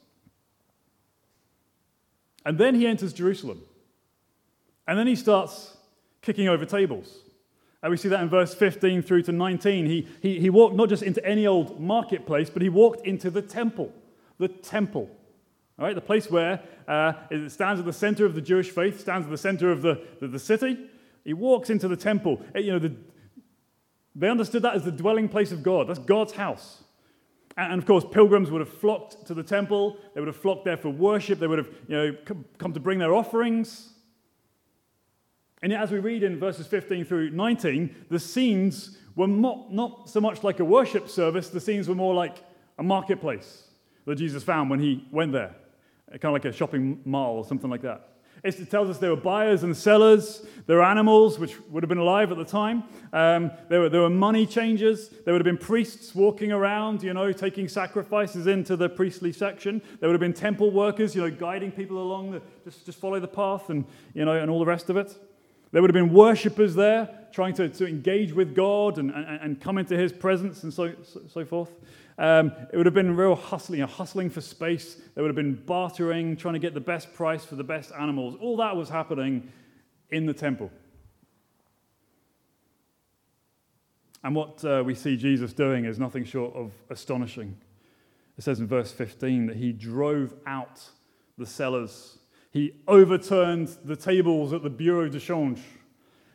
And 2.45 2.59
then 2.59 2.75
he 2.75 2.87
enters 2.87 3.13
Jerusalem. 3.13 3.63
And 4.87 4.99
then 4.99 5.07
he 5.07 5.17
starts 5.17 5.77
kicking 6.23 6.49
over 6.49 6.65
tables. 6.65 7.15
And 7.83 7.91
we 7.91 7.97
see 7.97 8.09
that 8.09 8.21
in 8.21 8.29
verse 8.29 8.55
15 8.55 9.03
through 9.03 9.23
to 9.23 9.33
19. 9.33 9.87
He, 9.87 10.09
he, 10.21 10.41
he 10.41 10.51
walked 10.51 10.75
not 10.75 10.89
just 10.89 11.03
into 11.03 11.25
any 11.25 11.47
old 11.47 11.81
marketplace, 11.81 12.51
but 12.51 12.63
he 12.63 12.69
walked 12.69 13.07
into 13.07 13.31
the 13.31 13.43
temple. 13.43 13.93
The 14.39 14.49
temple. 14.49 15.11
All 15.79 15.85
right, 15.85 15.95
the 15.95 16.01
place 16.01 16.29
where 16.29 16.61
uh, 16.89 17.13
it 17.31 17.51
stands 17.51 17.79
at 17.79 17.87
the 17.87 17.93
center 17.93 18.27
of 18.27 18.35
the 18.35 18.41
Jewish 18.41 18.71
faith, 18.71 19.01
stands 19.01 19.27
at 19.27 19.31
the 19.31 19.39
center 19.39 19.71
of 19.71 19.81
the, 19.83 20.03
the, 20.21 20.27
the 20.27 20.39
city. 20.39 20.77
He 21.25 21.35
walks 21.35 21.71
into 21.71 21.87
the 21.87 21.97
temple. 21.97 22.43
Uh, 22.55 22.59
you 22.59 22.73
know, 22.73 22.81
the, 22.81 22.97
they 24.17 24.29
understood 24.29 24.63
that 24.63 24.75
as 24.75 24.85
the 24.85 24.91
dwelling 24.91 25.29
place 25.29 25.53
of 25.53 25.63
God. 25.63 25.89
That's 25.89 26.01
God's 26.01 26.33
house. 26.33 26.83
And, 27.57 27.81
of 27.81 27.87
course, 27.87 28.05
pilgrims 28.11 28.51
would 28.51 28.61
have 28.61 28.73
flocked 28.73 29.27
to 29.27 29.35
the 29.35 29.43
temple. 29.45 29.99
They 30.15 30.21
would 30.21 30.27
have 30.27 30.37
flocked 30.37 30.65
there 30.65 30.77
for 30.77 30.91
worship. 30.91 31.39
They 31.39 31.47
would 31.47 31.59
have 31.59 31.71
you 31.87 31.97
know, 31.97 32.17
come, 32.25 32.45
come 32.59 32.73
to 32.73 32.81
bring 32.81 32.99
their 32.99 33.15
offerings. 33.15 33.91
And 35.63 35.71
yet, 35.71 35.81
as 35.81 35.93
we 35.93 36.01
read 36.01 36.25
in 36.25 36.41
verses 36.41 36.67
15 36.67 37.05
through 37.05 37.31
19, 37.31 37.95
the 38.11 38.19
scenes 38.19 38.97
were 39.15 39.29
not, 39.29 39.73
not 39.73 40.09
so 40.09 40.21
much 40.21 40.43
like 40.43 40.59
a 40.59 40.65
worship 40.65 41.09
service, 41.09 41.51
the 41.51 41.61
scenes 41.61 41.89
were 41.89 41.95
more 41.95 42.15
like 42.15 42.37
a 42.79 42.83
marketplace 42.83 43.65
that 44.07 44.17
Jesus 44.17 44.43
found 44.43 44.71
when 44.71 44.81
he 44.81 45.07
went 45.13 45.33
there 45.33 45.55
kind 46.13 46.25
of 46.25 46.33
like 46.33 46.45
a 46.45 46.53
shopping 46.53 47.01
mall 47.05 47.37
or 47.37 47.45
something 47.45 47.71
like 47.71 47.83
that. 47.83 48.09
It 48.45 48.71
tells 48.71 48.89
us 48.89 48.99
there 48.99 49.11
were 49.11 49.17
buyers 49.17 49.65
and 49.65 49.77
sellers. 49.77 50.47
There 50.67 50.77
were 50.77 50.85
animals, 50.85 51.39
which 51.39 51.59
would 51.71 51.83
have 51.83 51.89
been 51.89 51.99
alive 51.99 52.31
at 52.31 52.39
the 52.39 52.45
time. 52.45 52.85
Um, 53.13 53.51
there, 53.69 53.81
were, 53.81 53.89
there 53.89 54.03
were 54.03 54.11
money 54.11 54.47
changers. 54.47 55.09
There 55.09 55.35
would 55.35 55.45
have 55.45 55.45
been 55.45 55.59
priests 55.59 56.15
walking 56.15 56.53
around, 56.53 57.03
you 57.03 57.13
know, 57.13 57.33
taking 57.33 57.69
sacrifices 57.69 58.47
into 58.47 58.77
the 58.77 58.89
priestly 58.89 59.33
section. 59.33 59.83
There 59.99 60.09
would 60.09 60.15
have 60.15 60.21
been 60.21 60.35
temple 60.35 60.71
workers, 60.71 61.17
you 61.17 61.23
know, 61.23 61.31
guiding 61.31 61.73
people 61.73 61.99
along, 61.99 62.31
the, 62.31 62.43
just, 62.65 62.87
just 62.87 62.99
follow 63.01 63.19
the 63.19 63.29
path 63.29 63.71
and, 63.71 63.85
you 64.15 64.25
know, 64.25 64.33
and 64.33 64.51
all 64.51 64.61
the 64.61 64.67
rest 64.67 64.89
of 64.89 64.97
it. 64.97 65.17
There 65.73 65.83
would 65.83 65.91
have 65.91 66.01
been 66.01 66.15
worshippers 66.15 66.75
there 66.77 67.09
trying 67.33 67.55
to, 67.55 67.69
to 67.69 67.87
engage 67.87 68.33
with 68.33 68.55
God 68.55 68.99
and, 68.99 69.11
and, 69.11 69.27
and 69.27 69.61
come 69.61 69.79
into 69.79 69.97
his 69.97 70.13
presence 70.13 70.63
and 70.63 70.73
so, 70.73 70.93
so, 71.03 71.21
so 71.29 71.45
forth. 71.45 71.71
Um, 72.19 72.53
it 72.73 72.77
would 72.77 72.87
have 72.87 72.95
been 72.95 73.17
real 73.17 73.37
hustling, 73.37 73.79
you 73.79 73.87
know, 73.87 73.93
hustling 73.93 74.29
for 74.29 74.41
space. 74.41 74.97
There 75.15 75.23
would 75.23 75.29
have 75.29 75.37
been 75.37 75.55
bartering, 75.55 76.37
trying 76.37 76.55
to 76.55 76.61
get 76.61 76.75
the 76.75 76.81
best 76.81 77.15
price 77.15 77.45
for 77.45 77.55
the 77.55 77.65
best 77.65 77.93
animals. 77.99 78.37
All 78.41 78.57
that 78.57 78.75
was 78.77 78.89
happening 78.89 79.53
in 80.11 80.27
the 80.27 80.35
temple. 80.35 80.71
And 84.25 84.35
what 84.35 84.65
uh, 84.65 84.83
we 84.85 84.97
see 84.97 85.17
Jesus 85.17 85.53
doing 85.53 85.85
is 85.85 85.99
nothing 85.99 86.25
short 86.25 86.55
of 86.57 86.73
astonishing. 86.91 87.57
It 88.37 88.43
says 88.43 88.59
in 88.59 88.67
verse 88.67 88.91
15 88.91 89.47
that 89.47 89.57
he 89.57 89.73
drove 89.73 90.35
out 90.45 90.83
the 91.37 91.47
sellers, 91.47 92.19
he 92.51 92.75
overturned 92.89 93.69
the 93.85 93.95
tables 93.95 94.53
at 94.53 94.65
the 94.65 94.71
Bureau 94.71 95.09
de 95.09 95.21
Change. 95.21 95.61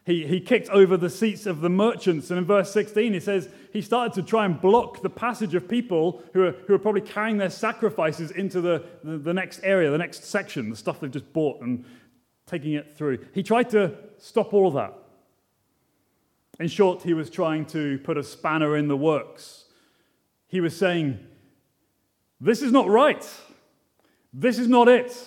He, 0.05 0.27
he 0.27 0.41
kicked 0.41 0.69
over 0.69 0.97
the 0.97 1.09
seats 1.09 1.45
of 1.45 1.61
the 1.61 1.69
merchants. 1.69 2.29
And 2.29 2.37
in 2.37 2.45
verse 2.45 2.73
16, 2.73 3.13
he 3.13 3.19
says 3.21 3.47
he 3.71 3.81
started 3.81 4.13
to 4.15 4.23
try 4.23 4.43
and 4.43 4.59
block 4.59 5.01
the 5.01 5.09
passage 5.09 5.55
of 5.55 5.69
people 5.69 6.21
who 6.33 6.43
are, 6.43 6.51
who 6.51 6.73
are 6.73 6.79
probably 6.79 7.01
carrying 7.01 7.37
their 7.37 7.49
sacrifices 7.49 8.31
into 8.31 8.59
the, 8.59 8.83
the, 9.03 9.17
the 9.17 9.33
next 9.33 9.61
area, 9.63 9.89
the 9.89 9.97
next 9.97 10.25
section, 10.25 10.69
the 10.69 10.75
stuff 10.75 10.99
they've 10.99 11.09
just 11.09 11.31
bought 11.31 11.61
and 11.61 11.85
taking 12.45 12.73
it 12.73 12.97
through. 12.97 13.25
He 13.33 13.43
tried 13.43 13.69
to 13.69 13.95
stop 14.17 14.53
all 14.53 14.67
of 14.67 14.73
that. 14.73 14.93
In 16.59 16.67
short, 16.67 17.01
he 17.01 17.13
was 17.13 17.29
trying 17.29 17.65
to 17.67 17.97
put 17.99 18.17
a 18.17 18.23
spanner 18.23 18.75
in 18.75 18.89
the 18.89 18.97
works. 18.97 19.65
He 20.47 20.59
was 20.59 20.77
saying, 20.77 21.17
This 22.41 22.61
is 22.61 22.71
not 22.71 22.89
right. 22.89 23.25
This 24.33 24.59
is 24.59 24.67
not 24.67 24.87
it. 24.87 25.17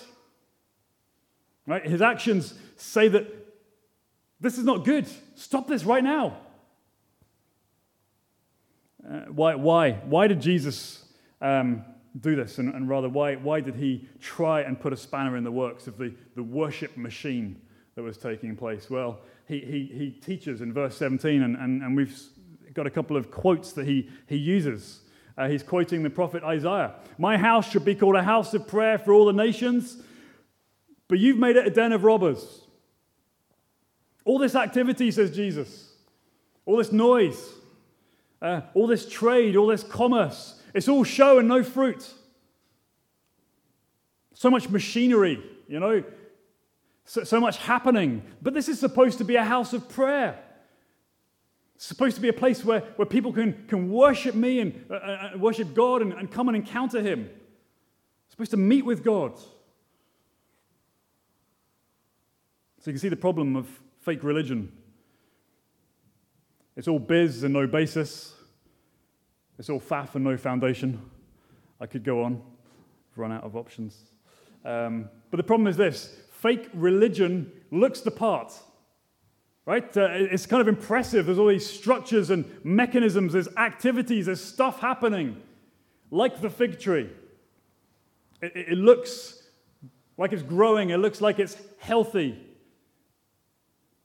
Right? 1.65 1.85
His 1.85 2.01
actions 2.01 2.53
say 2.77 3.07
that 3.09 3.46
this 4.39 4.57
is 4.57 4.63
not 4.63 4.85
good. 4.85 5.07
Stop 5.35 5.67
this 5.67 5.83
right 5.83 6.03
now. 6.03 6.37
Uh, 9.07 9.21
why, 9.29 9.55
why? 9.55 9.91
Why 9.91 10.27
did 10.27 10.41
Jesus 10.41 11.05
um, 11.41 11.83
do 12.19 12.35
this? 12.35 12.57
And, 12.57 12.73
and, 12.73 12.89
rather, 12.89 13.09
why, 13.09 13.35
why 13.35 13.61
did 13.61 13.75
he 13.75 14.07
try 14.19 14.61
and 14.61 14.79
put 14.79 14.93
a 14.93 14.97
spanner 14.97 15.37
in 15.37 15.43
the 15.43 15.51
works 15.51 15.87
of 15.87 15.97
the, 15.97 16.13
the 16.35 16.43
worship 16.43 16.97
machine 16.97 17.61
that 17.95 18.03
was 18.03 18.17
taking 18.17 18.55
place? 18.55 18.89
Well, 18.89 19.21
he, 19.47 19.59
he, 19.59 19.97
he 19.97 20.11
teaches 20.11 20.61
in 20.61 20.73
verse 20.73 20.97
17, 20.97 21.41
and, 21.41 21.55
and, 21.55 21.81
and 21.81 21.95
we've 21.95 22.19
got 22.73 22.85
a 22.85 22.91
couple 22.91 23.15
of 23.15 23.31
quotes 23.31 23.71
that 23.73 23.87
he, 23.87 24.09
he 24.27 24.35
uses. 24.35 25.01
Uh, 25.37 25.47
he's 25.47 25.63
quoting 25.63 26.03
the 26.03 26.09
prophet 26.09 26.43
Isaiah 26.43 26.95
My 27.17 27.37
house 27.37 27.69
should 27.69 27.85
be 27.85 27.95
called 27.95 28.15
a 28.15 28.23
house 28.23 28.53
of 28.53 28.67
prayer 28.67 28.97
for 28.97 29.13
all 29.13 29.25
the 29.25 29.33
nations, 29.33 30.01
but 31.07 31.19
you've 31.19 31.37
made 31.37 31.55
it 31.55 31.65
a 31.65 31.69
den 31.69 31.93
of 31.93 32.03
robbers. 32.03 32.66
All 34.27 34.37
this 34.37 34.55
activity, 34.55 35.09
says 35.09 35.33
Jesus, 35.33 35.89
all 36.65 36.75
this 36.75 36.91
noise, 36.91 37.49
uh, 38.41 38.59
all 38.73 38.85
this 38.85 39.07
trade, 39.07 39.55
all 39.55 39.67
this 39.67 39.83
commerce, 39.83 40.61
it's 40.73 40.89
all 40.89 41.05
show 41.05 41.39
and 41.39 41.47
no 41.47 41.63
fruit. 41.63 42.13
So 44.33 44.51
much 44.51 44.67
machinery, 44.67 45.41
you 45.69 45.79
know, 45.79 46.03
so, 47.05 47.23
so 47.23 47.39
much 47.39 47.59
happening. 47.59 48.21
But 48.41 48.53
this 48.53 48.67
is 48.67 48.81
supposed 48.81 49.17
to 49.19 49.23
be 49.23 49.37
a 49.37 49.45
house 49.45 49.71
of 49.71 49.87
prayer. 49.87 50.37
It's 51.77 51.85
supposed 51.85 52.17
to 52.17 52.21
be 52.21 52.27
a 52.27 52.33
place 52.33 52.65
where, 52.65 52.81
where 52.97 53.05
people 53.05 53.31
can, 53.31 53.65
can 53.69 53.89
worship 53.89 54.35
me 54.35 54.59
and 54.59 54.85
uh, 54.91 54.95
uh, 54.95 54.97
uh 55.35 55.37
worship 55.37 55.73
God 55.73 56.01
and, 56.01 56.11
and 56.11 56.29
come 56.29 56.49
and 56.49 56.57
encounter 56.57 57.01
Him. 57.01 57.29
It's 58.25 58.31
supposed 58.31 58.51
to 58.51 58.57
meet 58.57 58.83
with 58.83 59.05
God. 59.05 59.37
So 59.37 59.45
you 62.87 62.91
can 62.91 62.99
see 62.99 63.07
the 63.07 63.15
problem 63.15 63.55
of 63.55 63.69
fake 64.07 64.23
religion. 64.23 64.71
It's 66.77 66.87
all 66.87 66.97
biz 66.97 67.43
and 67.43 67.53
no 67.53 67.67
basis. 67.67 68.33
It's 69.59 69.69
all 69.69 69.81
faff 69.81 70.15
and 70.15 70.23
no 70.23 70.37
foundation. 70.37 71.01
I 71.81 71.87
could 71.87 72.05
go 72.05 72.23
on, 72.23 72.41
run 73.17 73.33
out 73.33 73.43
of 73.43 73.57
options. 73.57 73.97
Um, 74.63 75.09
but 75.29 75.35
the 75.35 75.43
problem 75.43 75.67
is 75.67 75.75
this 75.75 76.15
fake 76.31 76.69
religion 76.73 77.51
looks 77.69 77.99
the 77.99 78.11
part. 78.11 78.53
Right? 79.65 79.97
Uh, 79.97 80.07
it's 80.11 80.45
kind 80.45 80.61
of 80.61 80.69
impressive. 80.69 81.25
There's 81.25 81.37
all 81.37 81.49
these 81.49 81.69
structures 81.69 82.29
and 82.29 82.45
mechanisms, 82.63 83.33
there's 83.33 83.49
activities, 83.57 84.27
there's 84.27 84.41
stuff 84.41 84.79
happening, 84.79 85.35
like 86.11 86.39
the 86.39 86.49
fig 86.49 86.79
tree. 86.79 87.09
It, 88.41 88.53
it 88.55 88.77
looks 88.77 89.43
like 90.17 90.31
it's 90.31 90.43
growing, 90.43 90.91
it 90.91 90.97
looks 90.97 91.19
like 91.19 91.39
it's 91.39 91.57
healthy. 91.79 92.46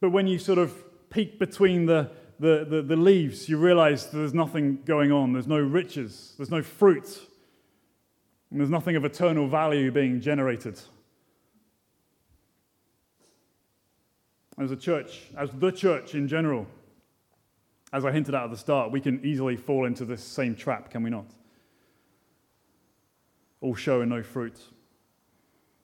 But 0.02 0.10
when 0.10 0.26
you 0.26 0.36
sort 0.40 0.58
of 0.58 0.74
peek 1.10 1.38
between 1.38 1.86
the, 1.86 2.10
the, 2.40 2.66
the, 2.68 2.82
the 2.82 2.96
leaves, 2.96 3.48
you 3.48 3.56
realize 3.56 4.10
there's 4.10 4.34
nothing 4.34 4.82
going 4.84 5.12
on. 5.12 5.32
There's 5.32 5.46
no 5.46 5.60
riches, 5.60 6.34
there's 6.36 6.50
no 6.50 6.60
fruit, 6.60 7.20
and 8.50 8.58
there's 8.58 8.68
nothing 8.68 8.96
of 8.96 9.04
eternal 9.04 9.46
value 9.46 9.92
being 9.92 10.20
generated. 10.20 10.80
As 14.58 14.72
a 14.72 14.76
church, 14.76 15.20
as 15.38 15.50
the 15.52 15.70
church 15.70 16.16
in 16.16 16.26
general, 16.26 16.66
as 17.92 18.04
I 18.04 18.10
hinted 18.10 18.34
at 18.34 18.42
at 18.42 18.50
the 18.50 18.56
start, 18.56 18.90
we 18.90 19.00
can 19.00 19.24
easily 19.24 19.54
fall 19.54 19.84
into 19.84 20.04
this 20.04 20.24
same 20.24 20.56
trap, 20.56 20.90
can 20.90 21.04
we 21.04 21.10
not? 21.10 21.26
All 23.60 23.76
show 23.76 24.00
and 24.00 24.10
no 24.10 24.24
fruit. 24.24 24.58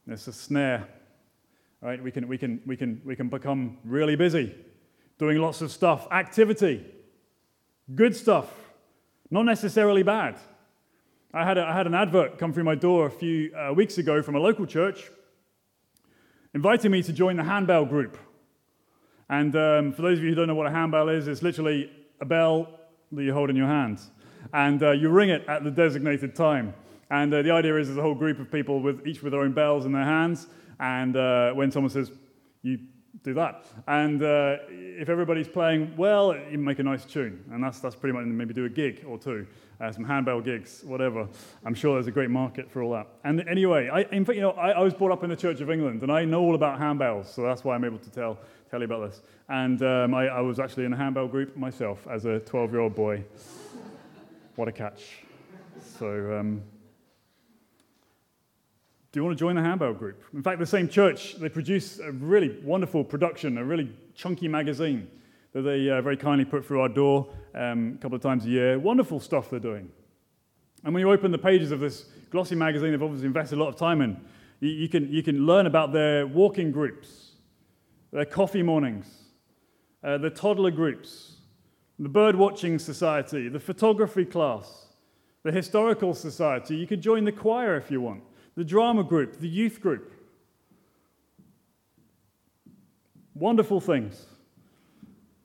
It's 0.09 0.27
a 0.27 0.33
snare 0.33 0.89
Right? 1.81 2.03
We 2.03 2.11
can, 2.11 2.27
we, 2.27 2.39
can, 2.39 2.61
we, 2.67 2.77
can, 2.77 3.01
we 3.05 3.15
can 3.15 3.29
become 3.29 3.79
really 3.85 4.17
busy 4.17 4.55
doing 5.19 5.39
lots 5.39 5.61
of 5.63 5.73
stuff, 5.73 6.07
activity, 6.13 6.85
good 7.95 8.15
stuff, 8.15 8.49
not 9.31 9.43
necessarily 9.43 10.03
bad. 10.03 10.39
I 11.35 11.45
had, 11.45 11.59
a, 11.59 11.65
I 11.65 11.75
had 11.75 11.87
an 11.87 11.95
advert 11.95 12.39
come 12.39 12.53
through 12.53 12.65
my 12.65 12.75
door 12.75 13.07
a 13.07 13.11
few 13.11 13.55
uh, 13.55 13.73
weeks 13.75 13.99
ago 13.99 14.23
from 14.23 14.37
a 14.37 14.39
local 14.39 14.65
church 14.65 15.11
inviting 16.55 16.91
me 16.91 17.03
to 17.03 17.13
join 17.13 17.37
the 17.37 17.45
handbell 17.45 17.85
group. 17.85 18.17
And 19.29 19.55
um, 19.55 19.93
for 19.93 20.03
those 20.03 20.19
of 20.19 20.25
you 20.25 20.31
who 20.31 20.35
don't 20.37 20.49
know 20.49 20.55
what 20.55 20.67
a 20.67 20.71
handbell 20.71 21.09
is, 21.09 21.29
it's 21.29 21.43
literally 21.43 21.91
a 22.21 22.25
bell 22.25 22.69
that 23.13 23.23
you 23.23 23.33
hold 23.33 23.51
in 23.51 23.57
your 23.57 23.67
hand. 23.67 24.01
And 24.53 24.83
uh, 24.83 24.93
you 24.93 25.11
ring 25.11 25.29
it 25.29 25.45
at 25.49 25.65
the 25.65 25.71
designated 25.71 26.35
time. 26.35 26.75
And 27.11 27.33
uh, 27.33 27.43
the 27.43 27.51
idea 27.51 27.77
is 27.77 27.89
there's 27.89 27.99
a 27.99 28.03
whole 28.03 28.15
group 28.15 28.39
of 28.39 28.51
people 28.51 28.81
with 28.81 29.07
each 29.07 29.23
with 29.23 29.33
their 29.33 29.43
own 29.43 29.53
bells 29.53 29.85
in 29.85 29.93
their 29.93 30.05
hands, 30.05 30.47
and 30.81 31.17
uh, 31.17 31.53
when 31.53 31.71
someone 31.71 31.91
says, 31.91 32.13
you 32.63 32.79
do 33.23 33.35
that. 33.35 33.67
And 33.87 34.23
uh, 34.23 34.57
if 34.69 35.09
everybody's 35.09 35.49
playing 35.49 35.97
well, 35.97 36.37
you 36.51 36.59
make 36.59 36.79
a 36.79 36.83
nice 36.83 37.05
tune. 37.05 37.45
And 37.53 37.63
that's, 37.63 37.81
that's 37.81 37.97
pretty 37.97 38.17
much, 38.17 38.27
maybe 38.27 38.55
do 38.55 38.65
a 38.65 38.69
gig 38.69 39.05
or 39.07 39.19
two, 39.19 39.47
uh, 39.81 39.91
some 39.93 40.05
handbell 40.05 40.41
gigs, 40.41 40.83
whatever. 40.85 41.29
I'm 41.65 41.75
sure 41.75 41.95
there's 41.95 42.07
a 42.07 42.13
great 42.13 42.31
market 42.31 42.71
for 42.71 42.83
all 42.83 42.93
that. 42.93 43.09
And 43.25 43.47
anyway, 43.49 43.89
I, 43.89 44.03
in 44.13 44.25
fact, 44.25 44.37
you 44.37 44.43
know, 44.43 44.53
I, 44.53 44.71
I, 44.71 44.81
was 44.81 44.95
brought 44.95 45.13
up 45.13 45.25
in 45.25 45.31
the 45.31 45.37
Church 45.37 45.61
of 45.61 45.71
England, 45.71 46.03
and 46.03 46.13
I 46.13 46.25
know 46.25 46.43
all 46.43 46.55
about 46.55 46.79
handbells, 46.79 47.27
so 47.27 47.43
that's 47.43 47.65
why 47.65 47.75
I'm 47.75 47.85
able 47.85 47.99
to 47.99 48.11
tell, 48.11 48.39
tell 48.71 48.81
you 48.81 48.85
about 48.85 49.11
this. 49.11 49.23
And 49.49 49.83
um, 49.83 50.15
I, 50.15 50.29
I 50.29 50.41
was 50.41 50.59
actually 50.59 50.85
in 50.85 50.93
a 50.93 50.97
handbell 50.97 51.29
group 51.29 51.57
myself 51.57 52.07
as 52.09 52.25
a 52.25 52.41
12 52.41 52.73
year 52.73 52.81
old 52.81 52.95
boy. 52.95 53.25
what 54.57 54.69
a 54.69 54.73
catch. 54.73 55.23
So, 55.99 56.39
um, 56.39 56.63
do 59.11 59.21
you 59.21 59.25
want 59.25 59.39
to 59.39 59.43
join 59.43 59.57
the 59.57 59.63
handbell 59.63 59.95
group? 59.95 60.23
In 60.35 60.43
fact, 60.43 60.59
the 60.59 60.67
same 60.67 60.87
church, 60.87 61.37
they 61.37 61.49
produce 61.49 61.99
a 61.99 62.13
really 62.13 62.59
wonderful 62.63 63.03
production, 63.03 63.57
a 63.57 63.65
really 63.65 63.91
chunky 64.15 64.49
magazine 64.49 65.09
that 65.53 65.63
they 65.63 65.89
uh, 65.89 66.03
very 66.03 66.17
kindly 66.17 66.45
put 66.45 66.67
through 66.67 66.83
our 66.83 66.91
door 66.91 67.27
um, 67.55 67.95
a 67.99 68.03
couple 68.03 68.17
of 68.17 68.23
times 68.23 68.45
a 68.45 68.51
year. 68.51 68.79
Wonderful 68.79 69.19
stuff 69.19 69.49
they're 69.49 69.61
doing. 69.61 69.91
And 70.85 70.93
when 70.93 71.01
you 71.01 71.11
open 71.11 71.33
the 71.33 71.39
pages 71.39 71.71
of 71.71 71.81
this 71.81 72.05
glossy 72.31 72.55
magazine 72.55 72.91
they've 72.91 73.03
obviously 73.03 73.27
invested 73.27 73.57
a 73.57 73.63
lot 73.63 73.71
of 73.71 73.77
time 73.77 74.03
in, 74.03 74.21
you, 74.61 74.69
you 74.69 74.89
can, 74.91 75.11
you 75.11 75.23
can 75.23 75.47
learn 75.47 75.65
about 75.65 75.95
their 75.95 76.27
walking 76.27 76.71
groups, 76.71 77.33
their 78.13 78.27
coffee 78.27 78.63
mornings, 78.63 79.07
uh, 80.05 80.19
the 80.19 80.29
toddler 80.29 80.71
groups, 80.71 81.37
the 81.99 82.11
bird 82.11 82.37
watching 82.37 82.79
society, 82.79 83.49
the 83.49 83.59
photography 83.59 84.27
class, 84.27 84.89
the 85.45 85.51
historical 85.51 86.13
society. 86.13 86.77
You 86.77 86.87
could 86.87 87.01
join 87.01 87.25
the 87.25 87.33
choir 87.33 87.75
if 87.77 87.91
you 87.91 88.03
want 88.03 88.23
the 88.59 88.65
drama 88.65 89.05
group, 89.05 89.39
the 89.39 89.49
youth 89.49 89.81
group. 89.81 90.13
Wonderful 93.37 93.81
things. 93.81 94.27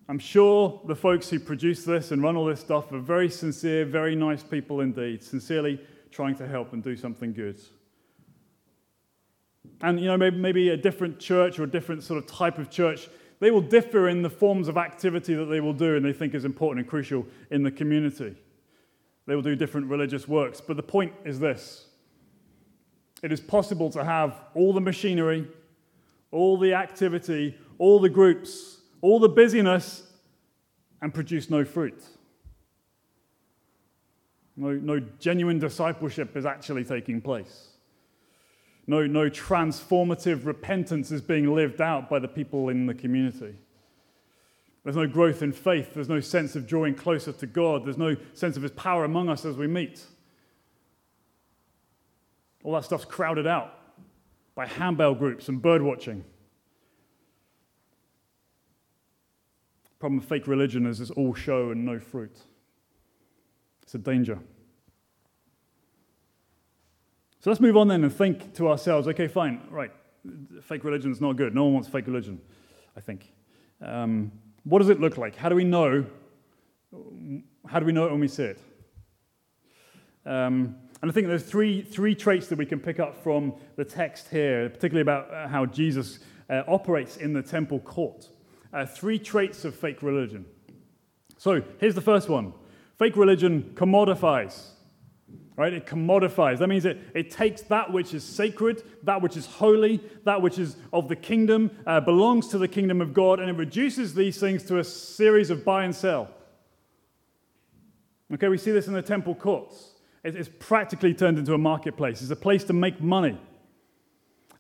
I'm 0.10 0.17
sure 0.17 0.82
the 0.88 0.96
folks 0.96 1.29
who 1.29 1.39
produce 1.39 1.86
this 1.86 2.10
and 2.10 2.24
run 2.24 2.36
all 2.36 2.46
this 2.46 2.60
stuff 2.60 2.91
are 2.91 2.98
very 2.98 3.29
sincere, 3.29 3.86
very 3.86 4.15
nice 4.15 4.41
people 4.41 4.82
indeed, 4.82 5.22
sincerely 5.22 5.79
trying 6.10 6.36
to 6.38 6.48
help 6.48 6.74
and 6.74 6.82
do 6.82 6.98
something 6.98 7.34
good. 7.34 7.62
And, 9.82 10.00
you 10.00 10.08
know, 10.08 10.17
maybe, 10.17 10.38
maybe 10.38 10.70
a 10.70 10.77
different 10.77 11.20
church 11.20 11.60
or 11.60 11.65
a 11.65 11.70
different 11.70 12.01
sort 12.01 12.17
of 12.17 12.25
type 12.25 12.58
of 12.58 12.72
church, 12.72 13.10
they 13.39 13.51
will 13.51 13.62
differ 13.62 14.10
in 14.10 14.24
the 14.24 14.29
forms 14.32 14.67
of 14.67 14.75
activity 14.75 15.36
that 15.36 15.46
they 15.46 15.62
will 15.62 15.74
do 15.74 15.98
and 15.98 16.03
they 16.03 16.13
think 16.13 16.34
is 16.34 16.46
important 16.46 16.79
and 16.79 16.89
crucial 16.89 17.27
in 17.51 17.62
the 17.62 17.70
community. 17.70 18.36
They 19.27 19.36
will 19.36 19.43
do 19.43 19.55
different 19.55 19.86
religious 19.86 20.27
works. 20.27 20.60
But 20.60 20.77
the 20.77 20.84
point 20.84 21.13
is 21.25 21.39
this 21.39 21.89
it 23.24 23.32
is 23.32 23.39
possible 23.39 23.89
to 23.89 24.03
have 24.03 24.39
all 24.53 24.74
the 24.74 24.82
machinery, 24.82 25.48
all 26.32 26.58
the 26.58 26.74
activity, 26.74 27.58
all 27.80 28.00
the 28.00 28.10
groups, 28.10 28.82
all 29.01 29.20
the 29.20 29.30
busyness, 29.30 30.03
and 31.01 31.13
produce 31.13 31.50
no 31.50 31.65
fruit. 31.65 32.03
No, 34.56 34.74
no 34.74 35.00
genuine 35.20 35.58
discipleship 35.58 36.38
is 36.38 36.46
actually 36.46 36.84
taking 36.84 37.22
place. 37.22 37.70
No, 38.86 39.08
no 39.08 39.30
transformative 39.30 40.46
repentance 40.46 41.10
is 41.12 41.22
being 41.22 41.56
lived 41.56 41.82
out 41.82 42.10
by 42.10 42.20
the 42.20 42.27
people 42.27 42.70
in 42.70 42.86
the 42.86 42.94
community. 42.94 43.56
There's 44.84 44.98
no 44.98 45.08
growth 45.08 45.42
in 45.42 45.53
faith. 45.53 45.94
There's 45.94 46.10
no 46.10 46.20
sense 46.20 46.58
of 46.58 46.68
drawing 46.68 46.94
closer 46.94 47.32
to 47.32 47.48
God. 47.48 47.86
There's 47.86 47.98
no 47.98 48.18
sense 48.34 48.58
of 48.58 48.63
His 48.63 48.72
power 48.72 49.06
among 49.06 49.30
us 49.30 49.46
as 49.46 49.56
we 49.56 49.68
meet. 49.68 50.06
All 52.63 52.74
that 52.74 52.86
stuff's 52.86 53.05
crowded 53.05 53.46
out 53.46 53.74
by 54.55 54.65
handbell 54.65 55.15
groups 55.15 55.50
and 55.50 55.62
bird 55.62 55.82
watching. 55.82 56.24
Problem 60.00 60.20
of 60.20 60.25
fake 60.25 60.48
religion 60.48 60.86
is 60.86 61.00
it's 61.00 61.12
all 61.12 61.34
show 61.34 61.72
and 61.72 61.86
no 61.86 62.00
fruit. 62.00 62.38
It's 63.84 63.96
a 63.96 63.98
danger. 63.98 64.39
So 67.39 67.50
let's 67.50 67.62
move 67.62 67.75
on 67.75 67.89
then 67.89 68.03
and 68.03 68.13
think 68.13 68.53
to 68.55 68.70
ourselves 68.70 69.08
okay, 69.10 69.27
fine, 69.27 69.62
right, 69.70 69.91
fake 70.62 70.84
religion 70.86 71.12
is 71.12 71.20
not 71.20 71.36
good. 71.36 71.53
No 71.53 71.65
one 71.65 71.74
wants 71.74 71.89
fake 71.89 72.08
religion, 72.08 72.39
I 72.96 73.01
think. 73.01 73.32
Um, 73.82 74.32
What 74.63 74.79
does 74.79 74.89
it 74.89 75.01
look 75.01 75.17
like? 75.17 75.36
How 75.36 75.50
do 75.50 75.55
we 75.55 75.65
know? 75.65 76.05
How 77.67 77.79
do 77.79 77.86
we 77.86 77.91
know 77.91 78.05
it 78.05 78.12
when 78.12 78.22
we 78.22 78.29
see 78.29 78.43
it? 78.43 78.60
Um, 80.25 80.75
and 81.03 81.12
I 81.12 81.13
think 81.13 81.27
there's 81.27 81.43
three, 81.43 81.81
three 81.81 82.15
traits 82.15 82.48
that 82.48 82.57
we 82.57 82.65
can 82.65 82.79
pick 82.79 82.98
up 82.98 83.22
from 83.22 83.55
the 83.75 83.83
text 83.83 84.29
here, 84.29 84.69
particularly 84.69 85.01
about 85.01 85.29
uh, 85.33 85.50
how 85.50 85.65
Jesus 85.65 86.19
uh, 86.50 86.63
operates 86.65 87.17
in 87.17 87.33
the 87.33 87.41
temple 87.41 87.81
court. 87.81 88.29
Uh, 88.72 88.86
three 88.86 89.19
traits 89.19 89.65
of 89.65 89.75
fake 89.75 90.01
religion. 90.01 90.45
So 91.38 91.62
here's 91.79 91.93
the 91.93 92.00
first 92.00 92.29
one 92.29 92.53
fake 92.98 93.17
religion 93.17 93.74
commodifies. 93.75 94.69
Right? 95.57 95.74
It 95.74 95.86
commodifies. 95.86 96.60
That 96.60 96.69
means 96.69 96.86
it, 96.86 96.98
it 97.13 97.29
takes 97.29 97.63
that 97.63 97.91
which 97.91 98.13
is 98.13 98.24
sacred, 98.24 98.81
that 99.03 99.22
which 99.22 99.36
is 99.36 99.45
holy, 99.45 100.00
that 100.24 100.41
which 100.41 100.57
is 100.57 100.77
of 100.93 101.10
the 101.10 101.17
kingdom, 101.17 101.69
uh, 101.86 102.00
belongs 102.00 102.48
to 102.48 102.57
the 102.57 102.69
kingdom 102.69 103.01
of 103.01 103.13
God, 103.13 103.41
and 103.41 103.50
it 103.50 103.57
reduces 103.57 104.15
these 104.15 104.39
things 104.39 104.63
to 104.63 104.79
a 104.79 104.83
series 104.86 105.50
of 105.50 105.65
buy 105.65 105.83
and 105.83 105.93
sell. 105.93 106.29
Okay, 108.33 108.48
we 108.48 108.57
see 108.57 108.72
this 108.72 108.88
in 108.88 108.93
the 108.93 109.01
temple 109.01 109.36
courts. 109.36 109.93
It's 110.24 110.50
practically 110.60 111.13
turned 111.13 111.38
into 111.38 111.53
a 111.53 111.58
marketplace. 111.58 112.22
It's 112.22 112.32
a 112.32 112.36
place 112.36 112.63
to 112.65 112.74
make 112.74 113.01
money. 113.01 113.38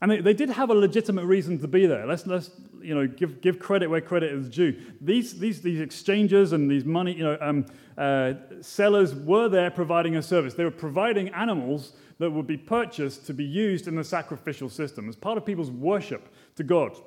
And 0.01 0.11
they, 0.11 0.19
they 0.19 0.33
did 0.33 0.49
have 0.49 0.69
a 0.69 0.73
legitimate 0.73 1.25
reason 1.25 1.59
to 1.59 1.67
be 1.67 1.85
there. 1.85 2.05
Let's, 2.05 2.27
let's 2.27 2.51
you 2.81 2.93
know, 2.93 3.07
give, 3.07 3.39
give 3.39 3.57
credit 3.59 3.87
where 3.87 4.01
credit 4.01 4.33
is 4.33 4.49
due. 4.49 4.75
These, 4.99 5.39
these, 5.39 5.61
these 5.61 5.79
exchanges 5.79 6.51
and 6.51 6.69
these 6.69 6.83
money, 6.83 7.13
you 7.13 7.23
know, 7.23 7.37
um, 7.39 7.65
uh, 7.97 8.33
sellers 8.59 9.15
were 9.15 9.47
there 9.47 9.71
providing 9.71 10.17
a 10.17 10.21
service. 10.21 10.55
They 10.55 10.65
were 10.65 10.71
providing 10.71 11.29
animals 11.29 11.93
that 12.19 12.29
would 12.29 12.47
be 12.47 12.57
purchased 12.57 13.25
to 13.27 13.33
be 13.33 13.45
used 13.45 13.87
in 13.87 13.95
the 13.95 14.03
sacrificial 14.03 14.69
system 14.69 15.07
as 15.07 15.15
part 15.15 15.37
of 15.37 15.45
people's 15.45 15.71
worship 15.71 16.27
to 16.55 16.63
God 16.63 16.97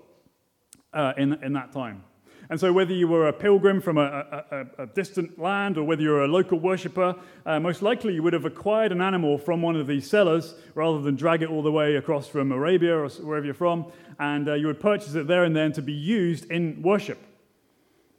uh, 0.95 1.13
in, 1.19 1.35
in 1.45 1.53
that 1.53 1.73
time. 1.73 2.03
And 2.49 2.61
so, 2.61 2.73
whether 2.73 2.93
you 2.93 3.09
were 3.09 3.29
a 3.29 3.33
pilgrim 3.33 3.81
from 3.81 3.99
a, 3.99 4.45
a, 4.51 4.83
a 4.83 4.87
distant 4.87 5.39
land 5.39 5.79
or 5.79 5.85
whether 5.85 6.03
you're 6.03 6.25
a 6.25 6.29
local 6.29 6.61
worshiper, 6.61 7.17
uh, 7.45 7.59
most 7.59 7.83
likely 7.83 8.15
you 8.15 8.23
would 8.23 8.33
have 8.33 8.45
acquired 8.45 8.93
an 8.93 9.01
animal 9.01 9.37
from 9.39 9.63
one 9.63 9.77
of 9.77 9.87
these 9.87 10.09
sellers 10.09 10.55
rather 10.75 11.01
than 11.01 11.17
drag 11.17 11.43
it 11.43 11.51
all 11.51 11.63
the 11.63 11.73
way 11.73 11.97
across 11.97 12.29
from 12.29 12.53
Arabia 12.53 12.97
or 12.97 13.09
wherever 13.09 13.45
you're 13.45 13.55
from. 13.55 13.87
And 14.19 14.49
uh, 14.49 14.55
you 14.55 14.67
would 14.69 14.81
purchase 14.81 15.15
it 15.15 15.27
there 15.27 15.45
and 15.45 15.57
then 15.57 15.73
to 15.73 15.83
be 15.83 15.93
used 15.93 16.51
in 16.51 16.83
worship. 16.83 17.19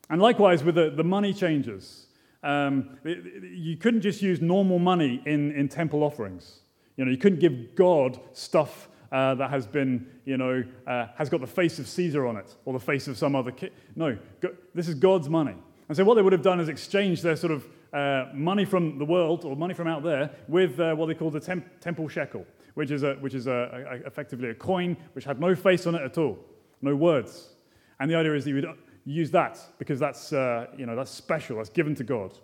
And 0.10 0.22
likewise 0.22 0.63
with 0.63 0.75
the, 0.75 0.89
the 0.89 1.03
money 1.03 1.34
changers. 1.34 2.05
Um, 2.43 2.98
you 3.03 3.77
couldn't 3.77 4.01
just 4.01 4.22
use 4.22 4.41
normal 4.41 4.79
money 4.79 5.22
in, 5.25 5.51
in 5.51 5.67
temple 5.67 6.03
offerings. 6.03 6.60
You 6.96 7.05
know, 7.05 7.12
you 7.12 7.17
couldn't 7.17 7.39
give 7.39 7.75
God 7.75 8.19
stuff 8.34 8.88
uh, 9.12 9.36
that 9.36 9.50
has 9.50 9.66
been, 9.66 10.08
you 10.26 10.38
know, 10.38 10.64
uh, 10.86 11.08
has 11.16 11.30
got 11.30 11.42
the 11.42 11.48
face 11.48 11.80
of 11.80 11.88
Caesar 11.88 12.26
on 12.26 12.38
it 12.38 12.56
or 12.66 12.74
the 12.74 12.80
face 12.80 13.08
of 13.08 13.18
some 13.18 13.36
other 13.36 13.52
king. 13.52 13.70
No, 13.96 14.18
go- 14.42 14.56
this 14.74 14.88
is 14.88 14.96
God's 14.96 15.30
money. 15.30 15.56
And 15.88 15.96
so 15.96 16.04
what 16.04 16.16
they 16.16 16.22
would 16.22 16.34
have 16.34 16.42
done 16.42 16.60
is 16.60 16.70
exchange 16.70 17.22
their 17.22 17.36
sort 17.36 17.54
of 17.54 17.68
uh, 17.94 18.26
money 18.34 18.66
from 18.66 18.98
the 18.98 19.06
world 19.06 19.46
or 19.46 19.56
money 19.56 19.74
from 19.74 19.88
out 19.88 20.04
there 20.04 20.30
with 20.48 20.80
uh, 20.80 20.94
what 20.96 21.06
they 21.06 21.14
call 21.14 21.32
the 21.32 21.40
temp- 21.40 21.80
temple 21.80 22.10
shekel, 22.10 22.46
which 22.74 22.92
is, 22.92 23.04
a, 23.04 23.14
which 23.16 23.34
is 23.34 23.48
a, 23.48 24.02
a, 24.04 24.08
effectively 24.08 24.50
a 24.50 24.54
coin 24.54 24.98
which 25.14 25.24
had 25.24 25.40
no 25.40 25.56
face 25.56 25.88
on 25.88 25.96
it 25.96 26.02
at 26.02 26.18
all, 26.18 26.38
no 26.82 26.96
words. 26.96 27.56
And 28.00 28.12
the 28.12 28.16
idea 28.16 28.36
is 28.36 28.44
that 28.44 28.50
you 28.50 28.56
would 28.56 28.78
use 29.06 29.32
that 29.32 29.58
because 29.80 30.00
that's, 30.00 30.34
uh, 30.34 30.68
you 30.78 30.86
know, 30.86 30.96
that's 30.96 31.12
special, 31.12 31.58
that's 31.58 31.70
given 31.70 31.96
to 31.96 32.04
God. 32.04 32.38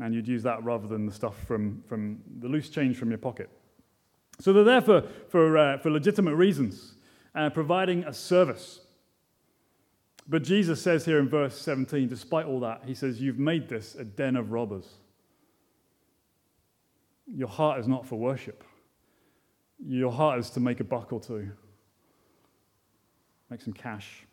And 0.00 0.14
you'd 0.14 0.28
use 0.28 0.42
that 0.42 0.62
rather 0.62 0.86
than 0.86 1.06
the 1.06 1.12
stuff 1.12 1.36
from, 1.46 1.82
from 1.86 2.20
the 2.40 2.48
loose 2.48 2.68
change 2.68 2.96
from 2.96 3.10
your 3.10 3.18
pocket. 3.18 3.50
So 4.40 4.52
they're 4.52 4.64
there 4.64 4.80
for, 4.80 5.02
for, 5.28 5.58
uh, 5.58 5.78
for 5.78 5.90
legitimate 5.90 6.34
reasons, 6.34 6.94
uh, 7.34 7.50
providing 7.50 8.04
a 8.04 8.12
service. 8.12 8.80
But 10.28 10.44
Jesus 10.44 10.80
says 10.80 11.04
here 11.04 11.18
in 11.18 11.28
verse 11.28 11.58
17, 11.58 12.08
despite 12.08 12.46
all 12.46 12.60
that, 12.60 12.82
he 12.84 12.94
says, 12.94 13.20
You've 13.20 13.38
made 13.38 13.68
this 13.68 13.94
a 13.94 14.04
den 14.04 14.36
of 14.36 14.52
robbers. 14.52 14.86
Your 17.26 17.48
heart 17.48 17.80
is 17.80 17.88
not 17.88 18.06
for 18.06 18.16
worship. 18.16 18.62
Your 19.84 20.12
heart 20.12 20.38
is 20.38 20.50
to 20.50 20.60
make 20.60 20.80
a 20.80 20.84
buck 20.84 21.12
or 21.12 21.20
two, 21.20 21.50
make 23.50 23.60
some 23.60 23.72
cash. 23.72 24.24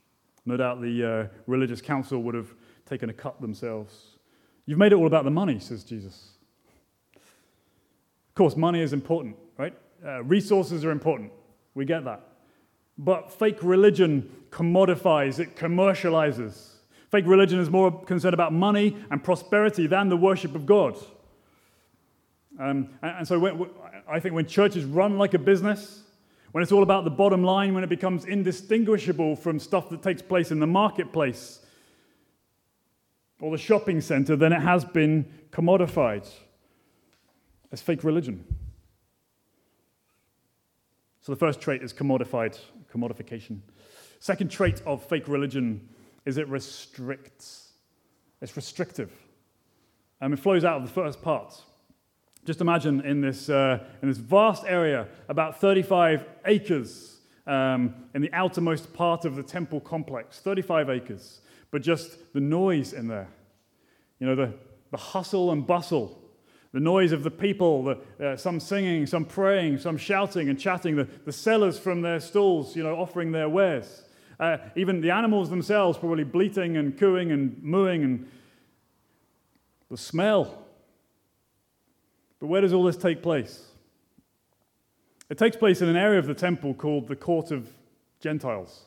No 0.46 0.58
doubt 0.58 0.82
the 0.82 1.04
uh, 1.04 1.28
religious 1.48 1.82
council 1.82 2.22
would 2.24 2.36
have 2.36 2.54
taken 2.86 3.10
a 3.10 3.14
cut 3.14 3.42
themselves. 3.42 4.18
You've 4.66 4.80
made 4.80 4.92
it 4.92 4.96
all 4.96 5.08
about 5.08 5.24
the 5.24 5.32
money, 5.32 5.60
says 5.60 5.84
Jesus. 5.84 6.32
Of 7.16 8.36
course, 8.36 8.56
money 8.56 8.82
is 8.82 8.94
important, 8.94 9.36
right? 9.58 9.76
Uh, 10.04 10.24
resources 10.24 10.84
are 10.84 10.92
important. 10.92 11.32
We 11.74 11.86
get 11.86 12.06
that. 12.06 12.22
But 12.98 13.32
fake 13.32 13.62
religion 13.62 14.30
commodifies, 14.50 15.40
it 15.40 15.56
commercializes. 15.56 16.72
Fake 17.12 17.26
religion 17.28 17.60
is 17.60 17.70
more 17.70 18.04
concerned 18.04 18.34
about 18.34 18.54
money 18.54 18.98
and 19.12 19.24
prosperity 19.24 19.88
than 19.88 20.10
the 20.10 20.18
worship 20.18 20.56
of 20.56 20.66
God. 20.66 20.98
Um, 22.60 22.90
and, 23.02 23.18
and, 23.20 23.28
so 23.28 23.38
when, 23.38 23.70
I 24.08 24.20
think 24.20 24.34
when 24.34 24.48
churches 24.48 24.86
run 24.86 25.18
like 25.18 25.34
a 25.34 25.40
business, 25.40 26.04
when 26.54 26.62
it's 26.62 26.72
all 26.72 26.84
about 26.84 27.04
the 27.04 27.12
bottom 27.12 27.44
line, 27.44 27.74
when 27.74 27.84
it 27.84 27.90
becomes 27.90 28.24
indistinguishable 28.24 29.36
from 29.36 29.60
stuff 29.60 29.90
that 29.90 30.02
takes 30.02 30.22
place 30.22 30.52
in 30.52 30.60
the 30.60 30.68
marketplace 30.68 31.60
or 33.42 33.52
the 33.52 33.58
shopping 33.58 34.00
center, 34.00 34.38
then 34.38 34.54
it 34.54 34.62
has 34.62 34.86
been 34.86 35.26
commodified 35.52 36.26
as 37.74 37.82
fake 37.82 38.06
religion. 38.06 38.46
So 41.26 41.34
the 41.34 41.40
first 41.40 41.60
trait 41.60 41.82
is 41.82 41.92
commodified, 41.92 42.56
commodification. 42.94 43.62
Second 44.20 44.52
trait 44.52 44.84
of 44.86 45.04
fake 45.04 45.28
religion 45.28 45.90
is 46.24 46.38
it 46.38 46.48
restricts. 46.48 47.72
It's 48.44 48.56
restrictive. 48.56 49.12
And 50.22 50.32
it 50.36 50.38
flows 50.38 50.64
out 50.64 50.78
of 50.78 50.84
the 50.84 50.94
first 50.94 51.24
part. 51.24 51.60
Just 52.46 52.62
imagine 52.62 53.02
in 53.02 53.22
this, 53.22 53.50
uh, 53.50 53.84
in 54.04 54.08
this 54.08 54.20
vast 54.20 54.66
area, 54.68 55.08
about 55.28 55.60
35 55.60 56.28
acres 56.46 57.18
um, 57.48 57.96
in 58.14 58.22
the 58.22 58.32
outermost 58.32 58.94
part 58.94 59.26
of 59.26 59.36
the 59.36 59.42
temple 59.42 59.80
complex, 59.80 60.38
35 60.42 60.92
acres, 60.92 61.42
but 61.72 61.82
just 61.82 62.34
the 62.34 62.40
noise 62.40 62.94
in 62.94 63.08
there. 63.08 63.30
You 64.20 64.28
know, 64.28 64.36
the, 64.36 64.54
the 64.92 64.98
hustle 64.98 65.52
and 65.52 65.66
bustle 65.66 66.22
the 66.76 66.82
noise 66.82 67.14
of 67.14 67.24
the 67.24 67.32
people, 67.32 67.84
the, 67.86 67.98
uh, 68.22 68.36
some 68.36 68.60
singing, 68.60 69.06
some 69.06 69.24
praying, 69.24 69.78
some 69.78 69.96
shouting 69.96 70.50
and 70.50 70.60
chatting, 70.60 70.98
the, 70.98 71.06
the 71.24 71.32
sellers 71.32 71.80
from 71.80 72.02
their 72.02 72.20
stalls, 72.20 72.76
you 72.76 72.84
know, 72.84 72.98
offering 72.98 73.32
their 73.32 73.48
wares. 73.48 74.04
Uh, 74.42 74.58
even 74.76 75.00
the 75.00 75.10
animals 75.10 75.50
themselves 75.50 75.98
probably 75.98 76.26
bleating 76.26 76.76
and 76.76 77.00
cooing 77.00 77.32
and 77.32 77.64
mooing 77.64 78.04
and 78.04 78.30
the 79.90 79.96
smell. 79.96 80.66
But 82.42 82.48
where 82.48 82.60
does 82.60 82.74
all 82.74 82.84
this 82.84 82.98
take 82.98 83.24
place? 83.24 83.68
It 85.30 85.38
takes 85.38 85.56
place 85.56 85.82
in 85.82 85.88
an 85.88 85.96
area 85.96 86.20
of 86.20 86.28
the 86.28 86.36
temple 86.36 86.74
called 86.74 87.08
the 87.08 87.16
Court 87.16 87.52
of 87.52 87.70
Gentiles. 88.20 88.84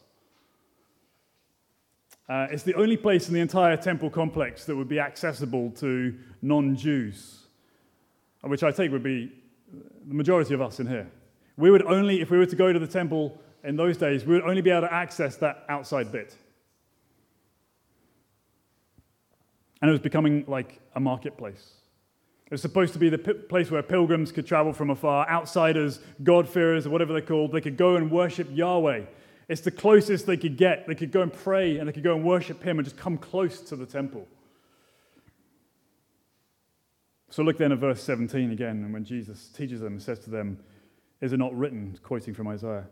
Uh, 2.29 2.49
it's 2.51 2.65
the 2.65 2.75
only 2.75 2.99
place 2.99 3.29
in 3.29 3.35
the 3.35 3.41
entire 3.41 3.79
temple 3.79 4.11
complex 4.11 4.67
that 4.67 4.77
would 4.77 4.89
be 4.89 5.01
accessible 5.01 5.71
to 5.71 6.15
non 6.43 6.77
Jews 6.77 7.38
which 8.43 8.63
I 8.63 8.71
take 8.71 8.91
would 8.93 9.03
be 9.03 9.33
the 10.07 10.15
majority 10.15 10.55
of 10.55 10.63
us 10.63 10.81
in 10.81 10.87
here. 10.87 11.11
We 11.57 11.71
would 11.71 11.83
only, 11.83 12.21
if 12.21 12.31
we 12.31 12.39
were 12.39 12.47
to 12.47 12.57
go 12.57 12.73
to 12.73 12.79
the 12.79 12.87
temple 12.87 13.39
in 13.65 13.77
those 13.77 13.97
days, 13.97 14.25
we 14.25 14.35
would 14.35 14.45
only 14.45 14.63
be 14.63 14.71
able 14.71 14.83
to 14.83 14.93
access 14.93 15.37
that 15.37 15.65
outside 15.69 16.13
bit. 16.13 16.37
And 19.83 19.89
it 19.89 19.93
was 19.93 20.01
becoming 20.01 20.45
like 20.47 20.81
a 20.95 21.01
marketplace. 21.01 21.75
It 22.47 22.53
was 22.53 22.63
supposed 22.63 22.95
to 22.95 22.99
be 22.99 23.11
the 23.11 23.19
place 23.19 23.71
where 23.71 23.83
pilgrims 23.83 24.33
could 24.33 24.47
travel 24.47 24.73
from 24.73 24.91
afar, 24.91 25.29
outsiders, 25.29 26.01
God-fearers, 26.23 26.87
or 26.87 26.91
whatever 26.91 27.13
they're 27.13 27.21
called. 27.21 27.53
They 27.53 27.61
could 27.61 27.77
go 27.77 27.97
and 27.97 28.11
worship 28.11 28.49
Yahweh. 28.51 29.03
It's 29.49 29.61
the 29.61 29.71
closest 29.71 30.27
they 30.27 30.37
could 30.37 30.57
get. 30.57 30.87
They 30.87 30.95
could 30.95 31.13
go 31.13 31.23
and 31.23 31.33
pray 31.33 31.79
and 31.79 31.89
they 31.89 31.93
could 31.93 32.03
go 32.03 32.15
and 32.15 32.25
worship 32.25 32.63
Him 32.63 32.79
and 32.79 32.87
just 32.87 32.97
come 32.97 33.19
close 33.19 33.61
to 33.63 33.77
the 33.77 33.85
temple. 33.85 34.27
So 37.31 37.43
look 37.43 37.59
then 37.59 37.73
at 37.73 37.79
verse 37.79 38.03
17 38.03 38.51
again, 38.53 38.83
and 38.85 38.93
when 38.93 39.05
Jesus 39.05 39.49
teaches 39.49 39.81
them, 39.81 39.95
and 39.95 40.03
says 40.03 40.19
to 40.21 40.31
them, 40.31 40.59
Is 41.21 41.33
it 41.33 41.37
not 41.37 41.57
written, 41.57 41.99
quoting 42.03 42.35
from 42.35 42.49
Isaiah, 42.49 42.87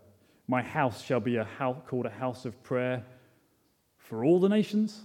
My 0.46 0.62
house 0.62 1.03
shall 1.03 1.20
be 1.20 1.37
a 1.37 1.44
house 1.44 1.79
called 1.87 2.07
a 2.07 2.11
house 2.11 2.44
of 2.44 2.62
prayer 2.62 3.05
for 3.96 4.25
all 4.25 4.38
the 4.38 4.49
nations? 4.49 5.03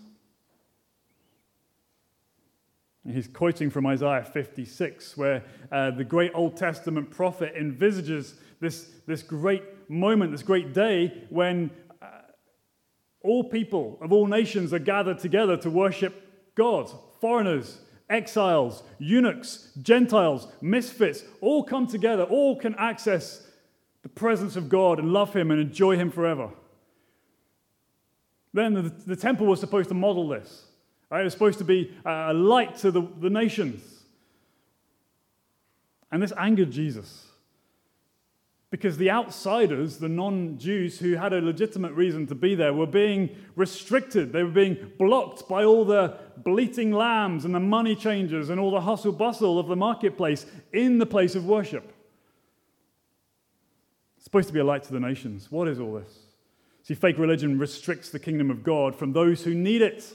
He's 3.08 3.28
quoting 3.28 3.72
from 3.72 3.88
Isaiah 3.88 4.24
56, 4.24 5.18
where 5.18 5.44
uh, 5.72 5.92
the 5.92 6.04
great 6.04 6.32
Old 6.36 6.56
Testament 6.56 7.10
prophet 7.10 7.54
envisages 7.58 8.36
this, 8.60 8.92
this 9.08 9.24
great 9.24 9.64
moment, 9.90 10.32
this 10.32 10.44
great 10.44 10.72
day 10.74 11.26
when 11.30 11.72
uh, 12.00 12.06
all 13.22 13.46
people 13.46 13.98
of 14.02 14.12
all 14.12 14.28
nations 14.28 14.72
are 14.72 14.80
gathered 14.80 15.18
together 15.18 15.58
to 15.58 15.70
worship 15.72 16.54
God, 16.54 16.92
foreigners, 17.20 17.80
exiles, 18.12 18.84
eunuchs, 19.00 19.70
Gentiles, 19.82 20.48
misfits, 20.62 21.24
all 21.40 21.64
come 21.64 21.88
together, 21.88 22.24
all 22.24 22.56
can 22.56 22.76
access 22.76 23.48
the 24.04 24.10
presence 24.10 24.56
of 24.56 24.70
God 24.70 25.00
and 25.00 25.14
love 25.14 25.34
Him 25.34 25.50
and 25.50 25.60
enjoy 25.60 25.96
Him 25.96 26.12
forever. 26.12 26.50
Then 28.54 28.74
the, 28.74 28.82
the 28.82 29.16
temple 29.16 29.48
was 29.48 29.60
supposed 29.60 29.90
to 29.90 29.96
model 29.96 30.28
this. 30.28 30.66
Right? 31.10 31.22
It 31.22 31.26
was 31.26 31.34
supposed 31.34 31.60
to 31.60 31.64
be 31.64 31.96
a 32.06 32.34
light 32.34 32.78
to 32.78 32.92
the, 32.92 33.02
the 33.20 33.30
nations. 33.30 33.82
And 36.12 36.22
this 36.22 36.34
angered 36.38 36.72
Jesus. 36.72 37.31
Because 38.72 38.98
the 38.98 39.12
outsiders, 39.12 39.98
the 39.98 40.08
non 40.08 40.58
Jews 40.58 40.98
who 40.98 41.16
had 41.16 41.34
a 41.34 41.42
legitimate 41.42 41.92
reason 41.92 42.26
to 42.28 42.36
be 42.36 42.56
there, 42.56 42.74
were 42.74 42.88
being 42.88 43.30
restricted. 43.58 44.32
They 44.32 44.44
were 44.44 44.50
being 44.50 44.94
blocked 44.98 45.48
by 45.50 45.66
all 45.66 45.84
the 45.84 46.18
bleating 46.38 46.94
lambs 46.94 47.44
and 47.44 47.54
the 47.54 47.60
money 47.60 47.98
changers 47.98 48.50
and 48.50 48.62
all 48.62 48.72
the 48.72 48.82
hustle 48.82 49.12
bustle 49.12 49.60
of 49.60 49.68
the 49.68 49.76
marketplace 49.76 50.46
in 50.72 51.00
the 51.00 51.06
place 51.06 51.36
of 51.36 51.46
worship. 51.46 51.94
It's 54.16 54.24
supposed 54.24 54.48
to 54.48 54.54
be 54.54 54.62
a 54.62 54.64
light 54.64 54.84
to 54.84 54.94
the 54.94 55.02
nations. 55.02 55.52
What 55.52 55.68
is 55.68 55.80
all 55.80 55.94
this? 55.96 56.18
See, 56.84 56.94
fake 56.94 57.18
religion 57.18 57.60
restricts 57.60 58.10
the 58.10 58.20
kingdom 58.20 58.50
of 58.50 58.64
God 58.64 58.96
from 58.96 59.12
those 59.12 59.44
who 59.44 59.54
need 59.54 59.82
it. 59.82 60.06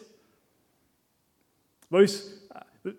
Those 1.90 2.38
uh, 2.54 2.90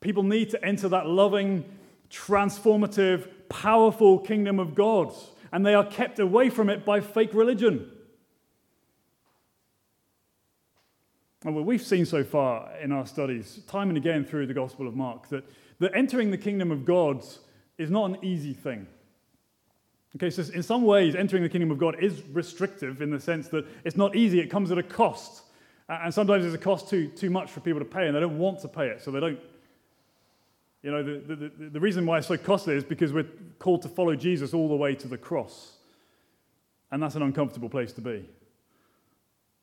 people 0.00 0.22
need 0.22 0.50
to 0.50 0.62
enter 0.62 0.88
that 0.90 1.06
loving, 1.06 1.64
transformative, 2.10 3.28
powerful 3.48 4.18
kingdom 4.18 4.58
of 4.58 4.74
God, 4.74 5.12
and 5.52 5.64
they 5.64 5.74
are 5.74 5.84
kept 5.84 6.18
away 6.18 6.50
from 6.50 6.68
it 6.68 6.84
by 6.84 7.00
fake 7.00 7.34
religion. 7.34 7.90
And 11.44 11.54
what 11.54 11.66
we've 11.66 11.82
seen 11.82 12.06
so 12.06 12.24
far 12.24 12.70
in 12.82 12.90
our 12.90 13.06
studies, 13.06 13.60
time 13.66 13.90
and 13.90 13.98
again 13.98 14.24
through 14.24 14.46
the 14.46 14.54
Gospel 14.54 14.88
of 14.88 14.96
Mark, 14.96 15.28
that, 15.28 15.44
that 15.78 15.94
entering 15.94 16.30
the 16.30 16.38
kingdom 16.38 16.70
of 16.70 16.84
God 16.84 17.22
is 17.76 17.90
not 17.90 18.10
an 18.10 18.18
easy 18.22 18.54
thing. 18.54 18.86
Okay, 20.16 20.30
so 20.30 20.42
in 20.54 20.62
some 20.62 20.84
ways, 20.84 21.14
entering 21.14 21.42
the 21.42 21.48
kingdom 21.48 21.70
of 21.70 21.78
God 21.78 21.96
is 22.00 22.22
restrictive 22.32 23.02
in 23.02 23.10
the 23.10 23.20
sense 23.20 23.48
that 23.48 23.66
it's 23.84 23.96
not 23.96 24.14
easy, 24.14 24.40
it 24.40 24.48
comes 24.48 24.70
at 24.70 24.78
a 24.78 24.82
cost. 24.82 25.42
And 25.88 26.14
sometimes 26.14 26.44
it's 26.44 26.54
a 26.54 26.58
cost 26.58 26.88
too, 26.88 27.08
too 27.08 27.30
much 27.30 27.50
for 27.50 27.60
people 27.60 27.80
to 27.80 27.84
pay, 27.84 28.06
and 28.06 28.16
they 28.16 28.20
don't 28.20 28.38
want 28.38 28.60
to 28.60 28.68
pay 28.68 28.86
it, 28.86 29.02
so 29.02 29.10
they 29.10 29.20
don't. 29.20 29.38
You 30.84 30.90
know, 30.90 31.02
the, 31.02 31.34
the, 31.34 31.50
the 31.70 31.80
reason 31.80 32.04
why 32.04 32.18
it's 32.18 32.26
so 32.26 32.36
costly 32.36 32.74
is 32.74 32.84
because 32.84 33.10
we're 33.10 33.26
called 33.58 33.80
to 33.82 33.88
follow 33.88 34.14
Jesus 34.14 34.52
all 34.52 34.68
the 34.68 34.76
way 34.76 34.94
to 34.94 35.08
the 35.08 35.16
cross. 35.16 35.78
And 36.92 37.02
that's 37.02 37.14
an 37.14 37.22
uncomfortable 37.22 37.70
place 37.70 37.90
to 37.94 38.02
be. 38.02 38.28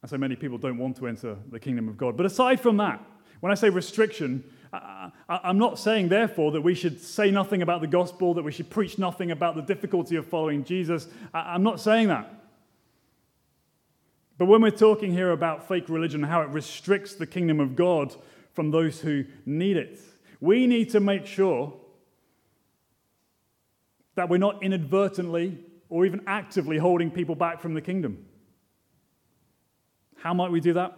And 0.01 0.10
so 0.10 0.17
many 0.17 0.36
people 0.36 0.57
don't 0.57 0.79
want 0.79 0.97
to 0.97 1.07
enter 1.07 1.38
the 1.51 1.60
kingdom 1.60 1.88
of 1.88 1.95
God. 1.95 2.17
But 2.17 2.25
aside 2.25 2.60
from 2.60 2.77
that, 2.77 3.05
when 3.39 3.51
I 3.51 3.55
say 3.55 3.69
restriction, 3.69 4.43
I, 4.73 5.12
am 5.29 5.60
not 5.60 5.77
saying, 5.77 6.10
therefore, 6.10 6.53
that 6.53 6.62
we 6.62 6.73
should 6.73 6.99
say 6.99 7.29
nothing 7.29 7.62
about 7.62 7.81
the 7.81 7.88
gospel, 7.88 8.34
that 8.34 8.43
we 8.43 8.51
should 8.51 8.71
preach 8.71 8.97
nothing 8.97 9.29
about 9.29 9.55
the 9.55 9.62
difficulty 9.62 10.15
of 10.15 10.25
following 10.25 10.63
Jesus. 10.63 11.07
I, 11.36 11.53
I'm 11.53 11.62
not 11.62 11.79
saying 11.79 12.07
that. 12.07 12.34
But 14.39 14.45
when 14.47 14.63
we're 14.63 14.71
talking 14.71 15.13
here 15.13 15.34
about 15.34 15.67
fake 15.67 15.88
religion, 15.88 16.23
how 16.23 16.41
it 16.41 16.49
restricts 16.49 17.13
the 17.13 17.27
kingdom 17.27 17.60
of 17.60 17.75
God 17.75 18.15
from 18.53 18.71
those 18.71 19.01
who 19.01 19.25
need 19.45 19.77
it, 19.77 19.99
we 20.41 20.67
need 20.67 20.89
to 20.89 20.99
make 20.99 21.25
sure 21.27 21.73
that 24.15 24.27
we're 24.27 24.38
not 24.38 24.62
inadvertently 24.62 25.60
or 25.88 26.06
even 26.06 26.21
actively 26.27 26.77
holding 26.77 27.12
people 27.12 27.36
back 27.36 27.62
from 27.62 27.73
the 27.73 27.82
kingdom. 27.82 28.25
How 30.17 30.34
might 30.34 30.51
we 30.51 30.60
do 30.60 30.73
that? 30.73 30.97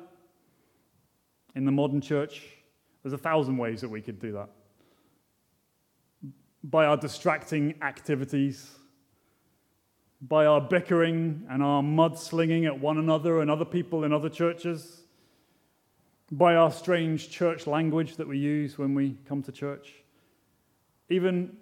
In 1.55 1.65
the 1.65 1.71
modern 1.71 2.01
church, 2.01 2.41
there's 3.03 3.13
a 3.13 3.17
thousand 3.17 3.57
ways 3.57 3.81
that 3.81 3.89
we 3.89 4.01
could 4.01 4.19
do 4.19 4.31
that. 4.31 4.49
By 6.63 6.85
our 6.85 6.97
distracting 6.97 7.75
activities, 7.81 8.71
by 10.21 10.45
our 10.45 10.61
bickering 10.61 11.45
and 11.49 11.61
our 11.61 11.83
mudslinging 11.83 12.65
at 12.65 12.79
one 12.79 12.97
another 12.97 13.41
and 13.41 13.51
other 13.51 13.65
people 13.65 14.05
in 14.05 14.13
other 14.13 14.29
churches, 14.29 15.02
by 16.37 16.55
our 16.55 16.71
strange 16.71 17.29
church 17.29 17.67
language 17.67 18.15
that 18.15 18.27
we 18.27 18.39
use 18.39 18.79
when 18.79 18.95
we 18.95 19.15
come 19.27 19.43
to 19.43 19.51
church, 19.51 19.93
even 21.09 21.55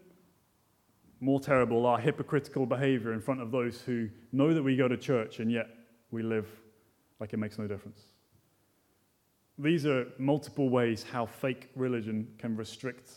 more 1.20 1.42
terrible, 1.42 1.86
our 1.86 2.00
hypocritical 2.00 2.66
behavior 2.66 3.12
in 3.12 3.20
front 3.20 3.42
of 3.42 3.52
those 3.52 3.82
who 3.82 4.08
know 4.32 4.54
that 4.54 4.64
we 4.64 4.78
go 4.78 4.88
to 4.88 4.96
church 4.96 5.40
and 5.40 5.52
yet 5.52 5.68
we 6.12 6.24
live 6.24 6.48
like 7.20 7.34
it 7.34 7.38
makes 7.38 7.60
no 7.60 7.68
difference. 7.68 8.00
These 9.58 9.86
are 9.86 10.08
multiple 10.18 10.70
ways 10.70 11.04
how 11.04 11.26
fake 11.26 11.70
religion 11.76 12.28
can 12.38 12.56
restrict 12.56 13.12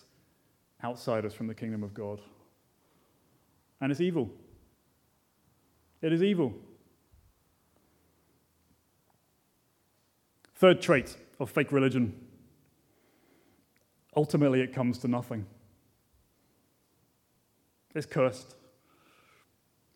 outsiders 0.83 1.35
from 1.35 1.47
the 1.47 1.55
kingdom 1.55 1.85
of 1.85 1.95
God. 1.95 2.21
And 3.81 3.93
it's 3.93 4.01
evil. 4.01 4.29
It 6.03 6.13
is 6.13 6.23
evil. 6.23 6.53
Third 10.57 10.83
trait 10.83 11.17
of 11.41 11.51
fake 11.51 11.73
religion 11.73 12.15
ultimately, 14.17 14.61
it 14.61 14.73
comes 14.73 14.99
to 14.99 15.09
nothing. 15.09 15.47
It's 17.95 18.07
cursed. 18.07 18.57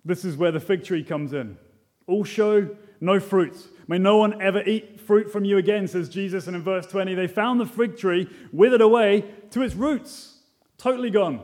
This 0.05 0.25
is 0.25 0.37
where 0.37 0.53
the 0.53 0.61
fig 0.61 0.85
tree 0.85 1.03
comes 1.03 1.33
in. 1.33 1.59
All 2.07 2.25
show, 2.25 2.77
no 3.01 3.21
fruit. 3.21 3.57
May 3.87 3.99
no 3.99 4.17
one 4.17 4.41
ever 4.41 4.63
eat 4.63 5.01
fruit 5.01 5.31
from 5.31 5.45
you 5.45 5.59
again, 5.59 5.89
says 5.89 6.09
Jesus. 6.09 6.47
And 6.47 6.57
in 6.57 6.63
verse 6.63 6.87
20, 6.87 7.15
they 7.15 7.27
found 7.27 7.61
the 7.61 7.67
fig 7.67 7.97
tree 7.97 8.29
withered 8.53 8.81
away 8.81 9.25
to 9.51 9.63
its 9.63 9.75
roots, 9.75 10.39
totally 10.79 11.11
gone, 11.11 11.43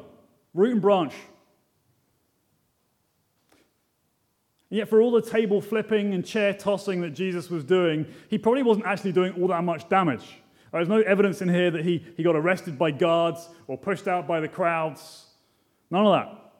root 0.52 0.72
and 0.72 0.82
branch. 0.82 1.14
And 4.74 4.78
yet, 4.80 4.88
for 4.88 5.00
all 5.00 5.12
the 5.12 5.22
table 5.22 5.60
flipping 5.60 6.14
and 6.14 6.26
chair 6.26 6.52
tossing 6.52 7.00
that 7.02 7.10
Jesus 7.10 7.48
was 7.48 7.62
doing, 7.62 8.06
he 8.28 8.38
probably 8.38 8.64
wasn't 8.64 8.86
actually 8.86 9.12
doing 9.12 9.32
all 9.40 9.46
that 9.46 9.62
much 9.62 9.88
damage. 9.88 10.24
There's 10.72 10.88
no 10.88 11.00
evidence 11.02 11.40
in 11.40 11.48
here 11.48 11.70
that 11.70 11.84
he, 11.84 12.04
he 12.16 12.24
got 12.24 12.34
arrested 12.34 12.76
by 12.76 12.90
guards 12.90 13.48
or 13.68 13.78
pushed 13.78 14.08
out 14.08 14.26
by 14.26 14.40
the 14.40 14.48
crowds. 14.48 15.26
None 15.92 16.04
of 16.04 16.12
that. 16.14 16.54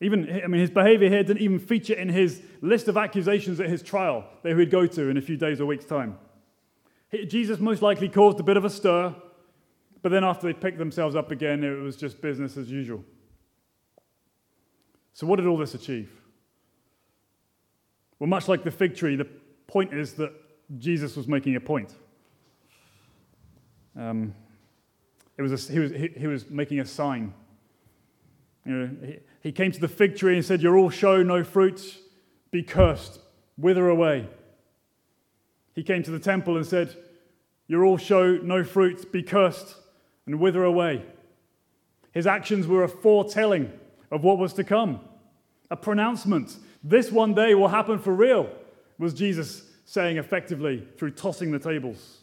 Even, 0.00 0.42
I 0.42 0.48
mean, 0.48 0.60
his 0.60 0.70
behavior 0.70 1.08
here 1.08 1.22
didn't 1.22 1.42
even 1.42 1.60
feature 1.60 1.94
in 1.94 2.08
his 2.08 2.42
list 2.60 2.88
of 2.88 2.96
accusations 2.96 3.60
at 3.60 3.68
his 3.68 3.84
trial 3.84 4.24
that 4.42 4.48
he 4.48 4.54
would 4.56 4.72
go 4.72 4.84
to 4.88 5.08
in 5.08 5.16
a 5.16 5.22
few 5.22 5.36
days 5.36 5.60
or 5.60 5.66
weeks' 5.66 5.84
time. 5.84 6.18
Jesus 7.28 7.60
most 7.60 7.82
likely 7.82 8.08
caused 8.08 8.40
a 8.40 8.42
bit 8.42 8.56
of 8.56 8.64
a 8.64 8.70
stir, 8.70 9.14
but 10.02 10.08
then 10.08 10.24
after 10.24 10.48
they 10.48 10.54
picked 10.54 10.78
themselves 10.78 11.14
up 11.14 11.30
again, 11.30 11.62
it 11.62 11.80
was 11.80 11.94
just 11.94 12.20
business 12.20 12.56
as 12.56 12.68
usual. 12.68 13.04
So, 15.12 15.24
what 15.28 15.36
did 15.36 15.46
all 15.46 15.56
this 15.56 15.74
achieve? 15.74 16.19
Well, 18.20 18.28
much 18.28 18.46
like 18.46 18.62
the 18.62 18.70
fig 18.70 18.94
tree, 18.94 19.16
the 19.16 19.26
point 19.66 19.92
is 19.92 20.12
that 20.14 20.32
Jesus 20.78 21.16
was 21.16 21.26
making 21.26 21.56
a 21.56 21.60
point. 21.60 21.94
Um, 23.98 24.34
it 25.36 25.42
was 25.42 25.68
a, 25.68 25.72
he, 25.72 25.78
was, 25.78 25.90
he, 25.90 26.08
he 26.16 26.26
was 26.26 26.48
making 26.48 26.80
a 26.80 26.84
sign. 26.84 27.32
You 28.66 28.72
know, 28.72 28.90
he, 29.04 29.18
he 29.42 29.52
came 29.52 29.72
to 29.72 29.80
the 29.80 29.88
fig 29.88 30.16
tree 30.16 30.36
and 30.36 30.44
said, 30.44 30.60
You're 30.60 30.76
all 30.76 30.90
show, 30.90 31.22
no 31.22 31.42
fruit, 31.42 31.98
be 32.50 32.62
cursed, 32.62 33.20
wither 33.56 33.88
away. 33.88 34.28
He 35.74 35.82
came 35.82 36.02
to 36.02 36.10
the 36.10 36.18
temple 36.18 36.56
and 36.56 36.66
said, 36.66 36.94
You're 37.68 37.84
all 37.84 37.96
show, 37.96 38.36
no 38.36 38.62
fruit, 38.64 39.10
be 39.10 39.22
cursed, 39.22 39.76
and 40.26 40.38
wither 40.38 40.62
away. 40.62 41.04
His 42.12 42.26
actions 42.26 42.66
were 42.66 42.84
a 42.84 42.88
foretelling 42.88 43.72
of 44.10 44.22
what 44.22 44.36
was 44.36 44.52
to 44.54 44.64
come, 44.64 45.00
a 45.70 45.76
pronouncement. 45.76 46.58
This 46.82 47.12
one 47.12 47.34
day 47.34 47.54
will 47.54 47.68
happen 47.68 47.98
for 47.98 48.14
real, 48.14 48.50
was 48.98 49.12
Jesus 49.14 49.64
saying 49.84 50.16
effectively 50.16 50.86
through 50.96 51.10
tossing 51.10 51.50
the 51.50 51.58
tables. 51.58 52.18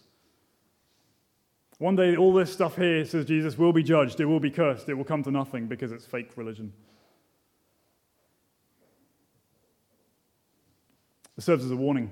One 1.80 1.96
day, 1.96 2.16
all 2.16 2.34
this 2.34 2.52
stuff 2.52 2.76
here, 2.76 3.06
says 3.06 3.26
Jesus, 3.26 3.58
will 3.58 3.74
be 3.74 3.84
judged. 3.84 4.20
It 4.20 4.26
will 4.26 4.40
be 4.40 4.50
cursed. 4.50 4.90
It 4.90 4.96
will 4.96 5.04
come 5.04 5.22
to 5.24 5.32
nothing 5.32 5.68
because 5.68 5.92
it's 5.92 6.06
fake 6.06 6.32
religion. 6.36 6.74
It 11.38 11.44
serves 11.44 11.64
as 11.64 11.70
a 11.70 11.76
warning, 11.76 12.12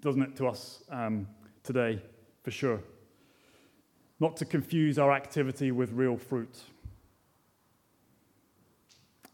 doesn't 0.00 0.22
it, 0.22 0.36
to 0.36 0.48
us 0.48 0.82
um, 0.90 1.28
today, 1.62 2.02
for 2.42 2.50
sure. 2.50 2.80
Not 4.18 4.36
to 4.38 4.44
confuse 4.44 4.98
our 4.98 5.12
activity 5.12 5.70
with 5.70 5.92
real 5.92 6.16
fruit. 6.16 6.58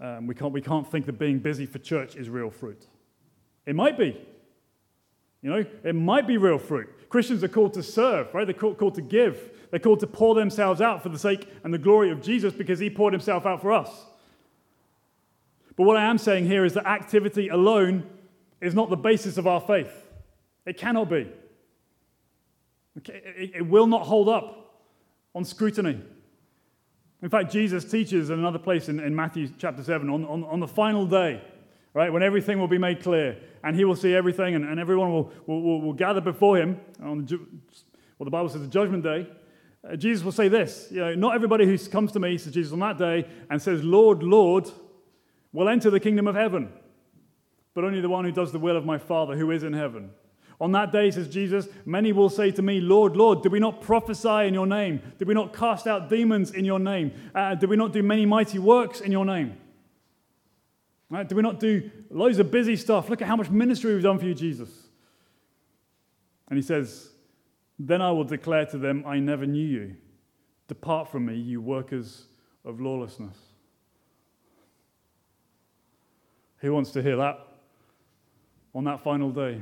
Um, 0.04 0.26
we, 0.26 0.34
can't, 0.34 0.52
we 0.52 0.60
can't 0.60 0.86
think 0.86 1.06
that 1.06 1.18
being 1.18 1.38
busy 1.38 1.64
for 1.64 1.78
church 1.78 2.14
is 2.14 2.28
real 2.28 2.50
fruit. 2.50 2.86
It 3.64 3.74
might 3.74 3.96
be. 3.96 4.20
You 5.40 5.50
know, 5.50 5.64
it 5.82 5.94
might 5.94 6.26
be 6.26 6.36
real 6.36 6.58
fruit. 6.58 7.08
Christians 7.08 7.42
are 7.42 7.48
called 7.48 7.72
to 7.74 7.82
serve, 7.82 8.34
right? 8.34 8.46
They're 8.46 8.52
called, 8.52 8.76
called 8.76 8.96
to 8.96 9.00
give. 9.00 9.50
They're 9.70 9.80
called 9.80 10.00
to 10.00 10.06
pour 10.06 10.34
themselves 10.34 10.82
out 10.82 11.02
for 11.02 11.08
the 11.08 11.18
sake 11.18 11.48
and 11.64 11.72
the 11.72 11.78
glory 11.78 12.10
of 12.10 12.20
Jesus 12.20 12.52
because 12.52 12.78
he 12.78 12.90
poured 12.90 13.14
himself 13.14 13.46
out 13.46 13.62
for 13.62 13.72
us. 13.72 13.88
But 15.74 15.84
what 15.84 15.96
I 15.96 16.04
am 16.04 16.18
saying 16.18 16.46
here 16.46 16.66
is 16.66 16.74
that 16.74 16.86
activity 16.86 17.48
alone 17.48 18.06
is 18.60 18.74
not 18.74 18.90
the 18.90 18.96
basis 18.96 19.38
of 19.38 19.46
our 19.46 19.60
faith. 19.60 20.06
It 20.66 20.76
cannot 20.76 21.08
be. 21.08 21.32
It 23.06 23.66
will 23.66 23.86
not 23.86 24.02
hold 24.02 24.28
up 24.28 24.82
on 25.34 25.46
scrutiny. 25.46 26.02
In 27.24 27.30
fact, 27.30 27.50
Jesus 27.50 27.86
teaches 27.86 28.28
in 28.28 28.38
another 28.38 28.58
place 28.58 28.90
in, 28.90 29.00
in 29.00 29.16
Matthew 29.16 29.48
chapter 29.56 29.82
7 29.82 30.10
on, 30.10 30.26
on, 30.26 30.44
on 30.44 30.60
the 30.60 30.68
final 30.68 31.06
day, 31.06 31.40
right? 31.94 32.12
When 32.12 32.22
everything 32.22 32.60
will 32.60 32.68
be 32.68 32.76
made 32.76 33.02
clear 33.02 33.38
and 33.62 33.74
he 33.74 33.86
will 33.86 33.96
see 33.96 34.14
everything 34.14 34.54
and, 34.54 34.62
and 34.62 34.78
everyone 34.78 35.10
will, 35.10 35.32
will, 35.46 35.62
will, 35.62 35.80
will 35.80 35.92
gather 35.94 36.20
before 36.20 36.58
him 36.58 36.78
on 37.02 37.24
the, 37.24 37.38
well, 38.18 38.26
the 38.26 38.30
Bible 38.30 38.50
says 38.50 38.60
the 38.60 38.68
judgment 38.68 39.04
day. 39.04 39.26
Uh, 39.90 39.96
Jesus 39.96 40.22
will 40.22 40.32
say 40.32 40.48
this 40.48 40.88
you 40.90 41.00
know, 41.00 41.14
Not 41.14 41.34
everybody 41.34 41.64
who 41.64 41.78
comes 41.88 42.12
to 42.12 42.20
me, 42.20 42.36
says 42.36 42.52
Jesus, 42.52 42.74
on 42.74 42.80
that 42.80 42.98
day 42.98 43.26
and 43.48 43.60
says, 43.60 43.82
Lord, 43.82 44.22
Lord, 44.22 44.70
will 45.50 45.70
enter 45.70 45.88
the 45.88 46.00
kingdom 46.00 46.28
of 46.28 46.34
heaven, 46.34 46.70
but 47.72 47.84
only 47.84 48.02
the 48.02 48.08
one 48.10 48.26
who 48.26 48.32
does 48.32 48.52
the 48.52 48.58
will 48.58 48.76
of 48.76 48.84
my 48.84 48.98
Father 48.98 49.34
who 49.34 49.50
is 49.50 49.62
in 49.62 49.72
heaven. 49.72 50.10
On 50.64 50.72
that 50.72 50.92
day, 50.92 51.10
says 51.10 51.28
Jesus, 51.28 51.68
many 51.84 52.10
will 52.10 52.30
say 52.30 52.50
to 52.52 52.62
me, 52.62 52.80
Lord, 52.80 53.18
Lord, 53.18 53.42
did 53.42 53.52
we 53.52 53.60
not 53.60 53.82
prophesy 53.82 54.46
in 54.48 54.54
your 54.54 54.66
name? 54.66 55.02
Did 55.18 55.28
we 55.28 55.34
not 55.34 55.52
cast 55.52 55.86
out 55.86 56.08
demons 56.08 56.52
in 56.52 56.64
your 56.64 56.78
name? 56.78 57.12
Uh, 57.34 57.54
did 57.54 57.68
we 57.68 57.76
not 57.76 57.92
do 57.92 58.02
many 58.02 58.24
mighty 58.24 58.58
works 58.58 59.02
in 59.02 59.12
your 59.12 59.26
name? 59.26 59.58
Right? 61.10 61.28
Did 61.28 61.34
we 61.34 61.42
not 61.42 61.60
do 61.60 61.90
loads 62.08 62.38
of 62.38 62.50
busy 62.50 62.76
stuff? 62.76 63.10
Look 63.10 63.20
at 63.20 63.28
how 63.28 63.36
much 63.36 63.50
ministry 63.50 63.92
we've 63.92 64.02
done 64.02 64.18
for 64.18 64.24
you, 64.24 64.34
Jesus. 64.34 64.70
And 66.48 66.56
he 66.56 66.62
says, 66.62 67.10
Then 67.78 68.00
I 68.00 68.10
will 68.12 68.24
declare 68.24 68.64
to 68.64 68.78
them, 68.78 69.04
I 69.06 69.18
never 69.18 69.44
knew 69.44 69.66
you. 69.66 69.96
Depart 70.66 71.10
from 71.10 71.26
me, 71.26 71.34
you 71.34 71.60
workers 71.60 72.24
of 72.64 72.80
lawlessness. 72.80 73.36
Who 76.60 76.72
wants 76.72 76.90
to 76.92 77.02
hear 77.02 77.16
that 77.18 77.46
on 78.74 78.84
that 78.84 79.04
final 79.04 79.28
day? 79.28 79.60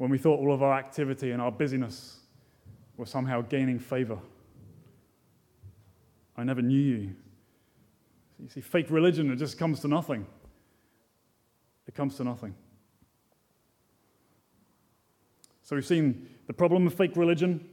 When 0.00 0.08
we 0.08 0.16
thought 0.16 0.40
all 0.40 0.54
of 0.54 0.62
our 0.62 0.78
activity 0.78 1.32
and 1.32 1.42
our 1.42 1.52
busyness 1.52 2.20
were 2.96 3.04
somehow 3.04 3.42
gaining 3.42 3.78
favor. 3.78 4.16
I 6.38 6.42
never 6.42 6.62
knew 6.62 6.80
you. 6.80 7.14
You 8.42 8.48
see, 8.48 8.62
fake 8.62 8.86
religion, 8.88 9.30
it 9.30 9.36
just 9.36 9.58
comes 9.58 9.80
to 9.80 9.88
nothing. 9.88 10.24
It 11.86 11.94
comes 11.94 12.16
to 12.16 12.24
nothing. 12.24 12.54
So 15.64 15.76
we've 15.76 15.84
seen 15.84 16.30
the 16.46 16.54
problem 16.54 16.86
of 16.86 16.94
fake 16.94 17.14
religion, 17.14 17.68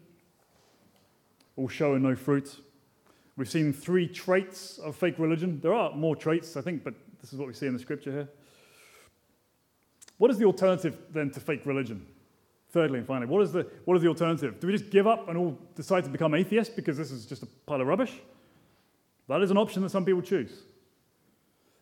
all 1.56 1.70
show 1.70 1.94
and 1.94 2.04
no 2.04 2.14
fruit. 2.14 2.58
We've 3.38 3.50
seen 3.50 3.72
three 3.72 4.06
traits 4.06 4.80
of 4.80 4.98
fake 4.98 5.16
religion. 5.18 5.62
There 5.62 5.74
are 5.74 5.96
more 5.96 6.18
traits, 6.18 6.58
I 6.58 6.62
think, 6.62 6.84
but 6.84 6.94
this 7.22 7.32
is 7.32 7.40
what 7.40 7.48
we 7.48 7.54
see 7.54 7.68
in 7.68 7.74
the 7.74 7.80
scripture 7.80 8.12
here. 8.12 8.30
What 10.18 10.30
is 10.30 10.38
the 10.38 10.46
alternative 10.46 10.98
then 11.14 11.32
to 11.32 11.40
fake 11.40 11.66
religion? 11.66 12.06
Thirdly 12.70 13.00
and 13.00 13.08
finally, 13.08 13.28
what 13.28 13.42
is, 13.42 13.52
the, 13.54 13.66
what 13.86 13.96
is 13.96 14.04
the 14.04 14.10
alternative? 14.10 14.60
Do 14.60 14.68
we 14.68 14.74
just 14.74 14.90
give 14.90 15.08
up 15.08 15.30
and 15.30 15.38
all 15.38 15.58
decide 15.76 16.04
to 16.04 16.10
become 16.10 16.36
atheists 16.36 16.74
because 16.74 16.98
this 16.98 17.12
is 17.12 17.26
just 17.26 17.44
a 17.44 17.46
pile 17.66 17.80
of 17.80 17.88
rubbish? 17.88 18.14
That 19.30 19.42
is 19.42 19.52
an 19.52 19.58
option 19.58 19.82
that 19.84 19.90
some 19.90 20.04
people 20.04 20.22
choose. 20.22 20.52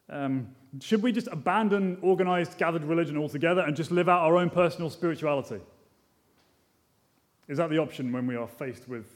Um, 0.10 0.50
should 0.82 1.02
we 1.02 1.12
just 1.12 1.28
abandon 1.28 1.98
organized, 2.02 2.58
gathered 2.58 2.84
religion 2.84 3.18
altogether 3.18 3.62
and 3.62 3.76
just 3.76 3.92
live 3.92 4.10
out 4.10 4.22
our 4.22 4.38
own 4.38 4.50
personal 4.50 4.90
spirituality? 4.90 5.60
Is 7.48 7.58
that 7.58 7.70
the 7.70 7.78
option 7.78 8.12
when 8.12 8.28
we 8.28 8.36
are 8.36 8.48
faced 8.48 8.88
with 8.88 9.08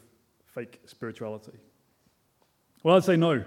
fake 0.46 0.80
spirituality? 0.86 1.54
Well, 2.84 2.96
I'd 2.96 3.04
say 3.04 3.16
no. 3.16 3.44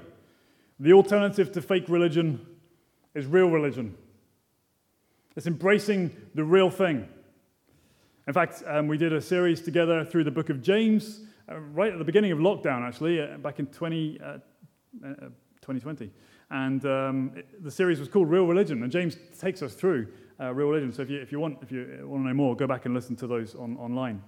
The 0.78 0.92
alternative 0.92 1.52
to 1.52 1.62
fake 1.62 1.88
religion 1.88 2.44
is 3.14 3.26
real 3.26 3.50
religion. 3.50 3.96
It's 5.36 5.46
embracing 5.46 6.14
the 6.34 6.44
real 6.44 6.70
thing. 6.70 7.08
In 8.28 8.32
fact, 8.32 8.62
um, 8.68 8.86
we 8.86 8.96
did 8.96 9.12
a 9.12 9.20
series 9.20 9.60
together 9.60 10.04
through 10.04 10.22
the 10.22 10.30
book 10.30 10.48
of 10.48 10.62
James, 10.62 11.22
uh, 11.50 11.58
right 11.58 11.92
at 11.92 11.98
the 11.98 12.04
beginning 12.04 12.30
of 12.30 12.38
lockdown, 12.38 12.86
actually, 12.86 13.20
uh, 13.20 13.36
back 13.38 13.58
in 13.58 13.66
20, 13.66 14.20
uh, 14.20 14.38
2020. 15.60 16.04
Uh, 16.04 16.08
and 16.50 16.86
um, 16.86 17.32
it, 17.34 17.64
the 17.64 17.70
series 17.70 17.98
was 17.98 18.08
called 18.08 18.30
Real 18.30 18.46
Religion, 18.46 18.84
and 18.84 18.92
James 18.92 19.16
takes 19.40 19.60
us 19.60 19.74
through 19.74 20.06
uh, 20.38 20.54
real 20.54 20.68
religion. 20.68 20.92
So 20.92 21.02
if 21.02 21.10
you, 21.10 21.20
if 21.20 21.32
you, 21.32 21.40
want, 21.40 21.58
if 21.62 21.72
you 21.72 22.04
want 22.04 22.22
to 22.22 22.28
know 22.28 22.34
more, 22.34 22.54
go 22.54 22.68
back 22.68 22.86
and 22.86 22.94
listen 22.94 23.16
to 23.16 23.26
those 23.26 23.56
on, 23.56 23.76
online. 23.76 24.22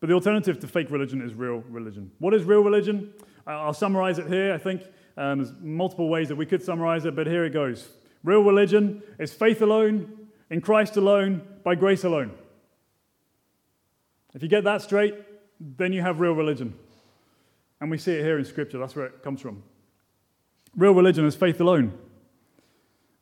But 0.00 0.08
the 0.08 0.14
alternative 0.14 0.60
to 0.60 0.68
fake 0.68 0.90
religion 0.90 1.22
is 1.22 1.32
real 1.32 1.64
religion. 1.70 2.10
What 2.18 2.34
is 2.34 2.44
real 2.44 2.62
religion? 2.62 3.14
I'll 3.46 3.72
summarize 3.72 4.18
it 4.18 4.26
here. 4.28 4.52
I 4.52 4.58
think 4.58 4.82
um, 5.16 5.38
there's 5.38 5.54
multiple 5.58 6.10
ways 6.10 6.28
that 6.28 6.36
we 6.36 6.44
could 6.44 6.62
summarize 6.62 7.06
it, 7.06 7.16
but 7.16 7.26
here 7.26 7.46
it 7.46 7.54
goes. 7.54 7.88
Real 8.24 8.42
religion 8.42 9.02
is 9.18 9.32
faith 9.32 9.62
alone, 9.62 10.28
in 10.50 10.60
Christ 10.60 10.98
alone, 10.98 11.40
by 11.64 11.74
grace 11.74 12.04
alone. 12.04 12.32
If 14.34 14.42
you 14.42 14.48
get 14.48 14.64
that 14.64 14.82
straight, 14.82 15.14
then 15.60 15.92
you 15.92 16.02
have 16.02 16.20
real 16.20 16.32
religion. 16.32 16.74
And 17.80 17.90
we 17.90 17.98
see 17.98 18.12
it 18.12 18.22
here 18.22 18.38
in 18.38 18.44
Scripture. 18.44 18.78
That's 18.78 18.94
where 18.94 19.06
it 19.06 19.22
comes 19.22 19.40
from. 19.40 19.62
Real 20.76 20.92
religion 20.92 21.24
is 21.24 21.34
faith 21.34 21.60
alone. 21.60 21.92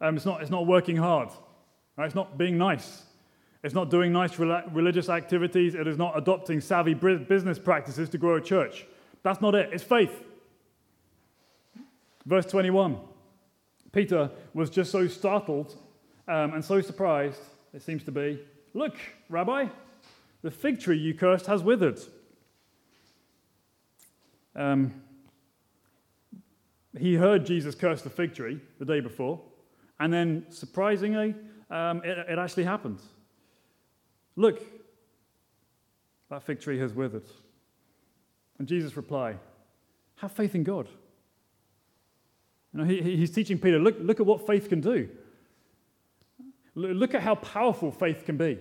Um, 0.00 0.16
it's, 0.16 0.26
not, 0.26 0.42
it's 0.42 0.50
not 0.50 0.66
working 0.66 0.96
hard. 0.96 1.30
Right? 1.96 2.06
It's 2.06 2.14
not 2.14 2.36
being 2.36 2.58
nice. 2.58 3.02
It's 3.62 3.74
not 3.74 3.90
doing 3.90 4.12
nice 4.12 4.38
religious 4.38 5.08
activities. 5.08 5.74
It 5.74 5.86
is 5.86 5.96
not 5.96 6.16
adopting 6.16 6.60
savvy 6.60 6.94
business 6.94 7.58
practices 7.58 8.08
to 8.10 8.18
grow 8.18 8.36
a 8.36 8.40
church. 8.40 8.86
That's 9.22 9.40
not 9.40 9.54
it. 9.54 9.70
It's 9.72 9.82
faith. 9.82 10.22
Verse 12.24 12.46
21 12.46 12.98
Peter 13.92 14.30
was 14.52 14.68
just 14.68 14.92
so 14.92 15.08
startled 15.08 15.74
um, 16.28 16.52
and 16.52 16.64
so 16.64 16.80
surprised, 16.80 17.40
it 17.72 17.82
seems 17.82 18.04
to 18.04 18.12
be. 18.12 18.38
Look, 18.74 18.94
Rabbi, 19.28 19.68
the 20.46 20.50
fig 20.52 20.78
tree 20.78 20.96
you 20.96 21.12
cursed 21.12 21.46
has 21.46 21.64
withered. 21.64 21.98
Um, 24.54 24.94
he 26.96 27.16
heard 27.16 27.44
Jesus 27.44 27.74
curse 27.74 28.02
the 28.02 28.10
fig 28.10 28.32
tree 28.32 28.60
the 28.78 28.84
day 28.84 29.00
before, 29.00 29.42
and 29.98 30.12
then 30.12 30.46
surprisingly, 30.50 31.34
um, 31.68 32.00
it, 32.04 32.16
it 32.16 32.38
actually 32.38 32.62
happened. 32.62 33.00
Look, 34.36 34.62
that 36.30 36.44
fig 36.44 36.60
tree 36.60 36.78
has 36.78 36.92
withered. 36.92 37.26
And 38.60 38.68
Jesus 38.68 38.96
replied, 38.96 39.40
Have 40.18 40.30
faith 40.30 40.54
in 40.54 40.62
God. 40.62 40.86
You 42.72 42.78
know, 42.78 42.84
he, 42.84 43.02
he's 43.02 43.32
teaching 43.32 43.58
Peter, 43.58 43.80
look, 43.80 43.96
look 43.98 44.20
at 44.20 44.26
what 44.26 44.46
faith 44.46 44.68
can 44.68 44.80
do. 44.80 45.08
Look 46.76 47.14
at 47.14 47.22
how 47.22 47.34
powerful 47.34 47.90
faith 47.90 48.24
can 48.24 48.36
be. 48.36 48.60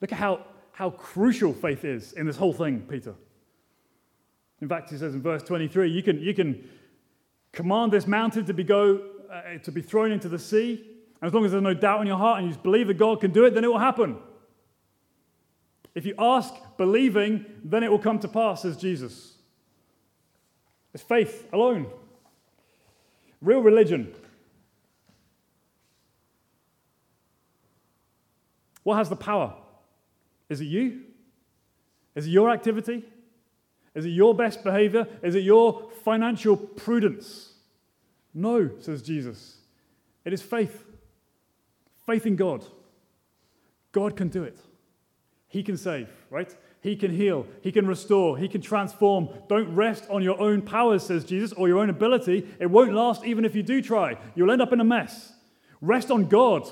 Look 0.00 0.12
at 0.12 0.18
how 0.18 0.46
how 0.80 0.88
crucial 0.88 1.52
faith 1.52 1.84
is 1.84 2.14
in 2.14 2.24
this 2.24 2.38
whole 2.38 2.54
thing, 2.54 2.80
Peter. 2.88 3.14
In 4.62 4.68
fact, 4.68 4.88
he 4.88 4.96
says 4.96 5.12
in 5.14 5.20
verse 5.20 5.42
23, 5.42 5.90
you 5.90 6.02
can, 6.02 6.18
you 6.22 6.32
can 6.32 6.66
command 7.52 7.92
this 7.92 8.06
mountain 8.06 8.46
to 8.46 8.54
be, 8.54 8.64
go, 8.64 8.98
uh, 9.30 9.58
to 9.62 9.70
be 9.72 9.82
thrown 9.82 10.10
into 10.10 10.26
the 10.26 10.38
sea. 10.38 10.82
and 11.20 11.28
As 11.28 11.34
long 11.34 11.44
as 11.44 11.50
there's 11.50 11.62
no 11.62 11.74
doubt 11.74 12.00
in 12.00 12.06
your 12.06 12.16
heart 12.16 12.40
and 12.42 12.50
you 12.50 12.56
believe 12.62 12.86
that 12.86 12.96
God 12.96 13.20
can 13.20 13.30
do 13.30 13.44
it, 13.44 13.52
then 13.52 13.62
it 13.62 13.66
will 13.66 13.78
happen. 13.78 14.16
If 15.94 16.06
you 16.06 16.14
ask 16.18 16.54
believing, 16.78 17.44
then 17.62 17.82
it 17.84 17.90
will 17.90 17.98
come 17.98 18.18
to 18.20 18.28
pass, 18.28 18.62
says 18.62 18.78
Jesus. 18.78 19.34
It's 20.94 21.02
faith 21.02 21.46
alone. 21.52 21.88
Real 23.42 23.60
religion. 23.60 24.14
What 28.82 28.96
has 28.96 29.10
the 29.10 29.16
power? 29.16 29.56
Is 30.50 30.60
it 30.60 30.66
you? 30.66 31.02
Is 32.14 32.26
it 32.26 32.30
your 32.30 32.50
activity? 32.50 33.04
Is 33.94 34.04
it 34.04 34.10
your 34.10 34.34
best 34.34 34.62
behavior? 34.62 35.06
Is 35.22 35.34
it 35.34 35.42
your 35.42 35.90
financial 36.04 36.56
prudence? 36.56 37.54
No, 38.34 38.70
says 38.80 39.02
Jesus. 39.02 39.56
It 40.24 40.32
is 40.32 40.42
faith. 40.42 40.84
Faith 42.06 42.26
in 42.26 42.36
God. 42.36 42.64
God 43.92 44.16
can 44.16 44.28
do 44.28 44.42
it. 44.42 44.58
He 45.48 45.62
can 45.62 45.76
save, 45.76 46.08
right? 46.30 46.54
He 46.80 46.94
can 46.94 47.10
heal. 47.10 47.46
He 47.60 47.72
can 47.72 47.86
restore. 47.86 48.38
He 48.38 48.48
can 48.48 48.60
transform. 48.60 49.28
Don't 49.48 49.74
rest 49.74 50.04
on 50.08 50.22
your 50.22 50.40
own 50.40 50.62
powers, 50.62 51.02
says 51.02 51.24
Jesus, 51.24 51.52
or 51.52 51.68
your 51.68 51.78
own 51.78 51.90
ability. 51.90 52.46
It 52.60 52.70
won't 52.70 52.92
last 52.92 53.24
even 53.24 53.44
if 53.44 53.54
you 53.54 53.62
do 53.62 53.82
try. 53.82 54.16
You'll 54.34 54.52
end 54.52 54.62
up 54.62 54.72
in 54.72 54.80
a 54.80 54.84
mess. 54.84 55.32
Rest 55.80 56.10
on 56.10 56.26
God 56.26 56.70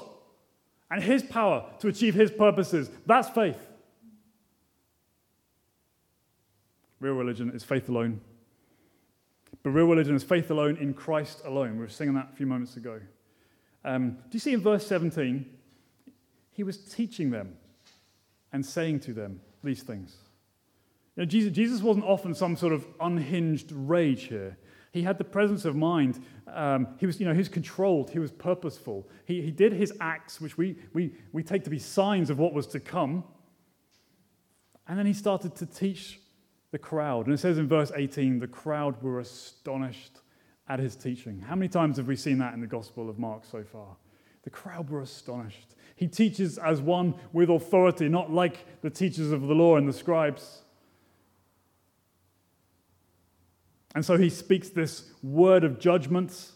and 0.91 1.03
His 1.03 1.23
power 1.23 1.65
to 1.81 1.89
achieve 1.89 2.15
His 2.15 2.31
purposes. 2.31 2.91
That's 3.05 3.29
faith. 3.29 3.59
Real 7.01 7.15
religion 7.15 7.51
is 7.55 7.63
faith 7.63 7.89
alone. 7.89 8.21
But 9.63 9.71
real 9.71 9.87
religion 9.87 10.15
is 10.15 10.23
faith 10.23 10.51
alone 10.51 10.77
in 10.77 10.95
Christ 10.95 11.43
alone. 11.45 11.73
We 11.73 11.81
were 11.81 11.89
singing 11.89 12.15
that 12.15 12.31
a 12.33 12.37
few 12.37 12.47
moments 12.47 12.77
ago. 12.77 13.01
Um, 13.85 14.11
do 14.11 14.33
you 14.33 14.41
see 14.41 14.53
in 14.53 14.61
verse 14.61 14.87
17? 14.87 15.47
He 16.53 16.63
was 16.63 16.79
teaching 16.79 17.31
them 17.31 17.57
and 18.53 18.65
saying 18.65 19.01
to 19.01 19.13
them 19.13 19.41
these 19.63 19.83
things. 19.83 20.17
You 21.17 21.23
know, 21.23 21.27
Jesus, 21.27 21.53
Jesus 21.53 21.83
wasn't 21.83 22.05
often 22.05 22.35
some 22.35 22.57
sort 22.57 22.73
of 22.73 22.87
unhinged 23.01 23.73
rage 23.73 24.25
here. 24.25 24.57
He 24.93 25.03
had 25.03 25.19
the 25.19 25.25
presence 25.25 25.65
of 25.65 25.77
mind. 25.77 26.23
Um, 26.47 26.89
he 26.99 27.07
was, 27.07 27.21
you 27.21 27.27
know, 27.27 27.33
he 27.33 27.39
was 27.39 27.49
controlled. 27.49 28.11
He 28.11 28.19
was 28.19 28.33
purposeful. 28.33 29.09
He, 29.25 29.43
he 29.43 29.51
did 29.51 29.73
his 29.73 29.93
acts, 30.01 30.41
which 30.41 30.57
we, 30.57 30.79
we, 30.93 31.15
we 31.33 31.43
take 31.43 31.65
to 31.65 31.71
be 31.71 31.79
signs 31.79 32.31
of 32.31 32.39
what 32.39 32.53
was 32.53 32.67
to 32.69 32.81
come. 32.81 33.25
And 34.87 34.99
then 34.99 35.07
he 35.07 35.13
started 35.13 35.55
to 35.57 35.67
teach 35.67 36.21
the 36.71 36.79
crowd. 36.79 37.27
And 37.27 37.35
it 37.35 37.39
says 37.39 37.59
in 37.59 37.69
verse 37.69 37.93
18, 37.95 38.39
the 38.39 38.47
crowd 38.47 39.03
were 39.03 39.21
astonished 39.21 40.21
at 40.69 40.79
his 40.79 40.95
teaching. 40.97 41.41
How 41.41 41.55
many 41.55 41.69
times 41.69 41.97
have 41.97 42.09
we 42.09 42.17
seen 42.17 42.39
that 42.39 42.55
in 42.55 42.61
the 42.61 42.67
Gospel 42.67 43.09
of 43.09 43.19
Mark 43.19 43.45
so 43.45 43.65
far? 43.65 43.97
The 44.43 44.51
crowd 44.51 44.91
were 44.91 45.01
astonished. 45.01 45.75
He 45.97 46.07
teaches 46.07 46.59
as 46.59 46.81
one 46.81 47.15
with 47.33 47.51
authority, 47.51 48.09
not 48.09 48.31
like 48.31 48.81
the 48.83 48.91
teachers 48.91 49.33
of 49.33 49.43
the 49.43 49.55
law 49.55 49.77
and 49.77 49.89
the 49.89 49.93
scribes. 49.93 50.63
And 53.95 54.05
so 54.05 54.17
he 54.17 54.31
speaks 54.31 54.69
this 54.69 55.11
word 55.23 55.65
of 55.65 55.81
judgment 55.81 56.53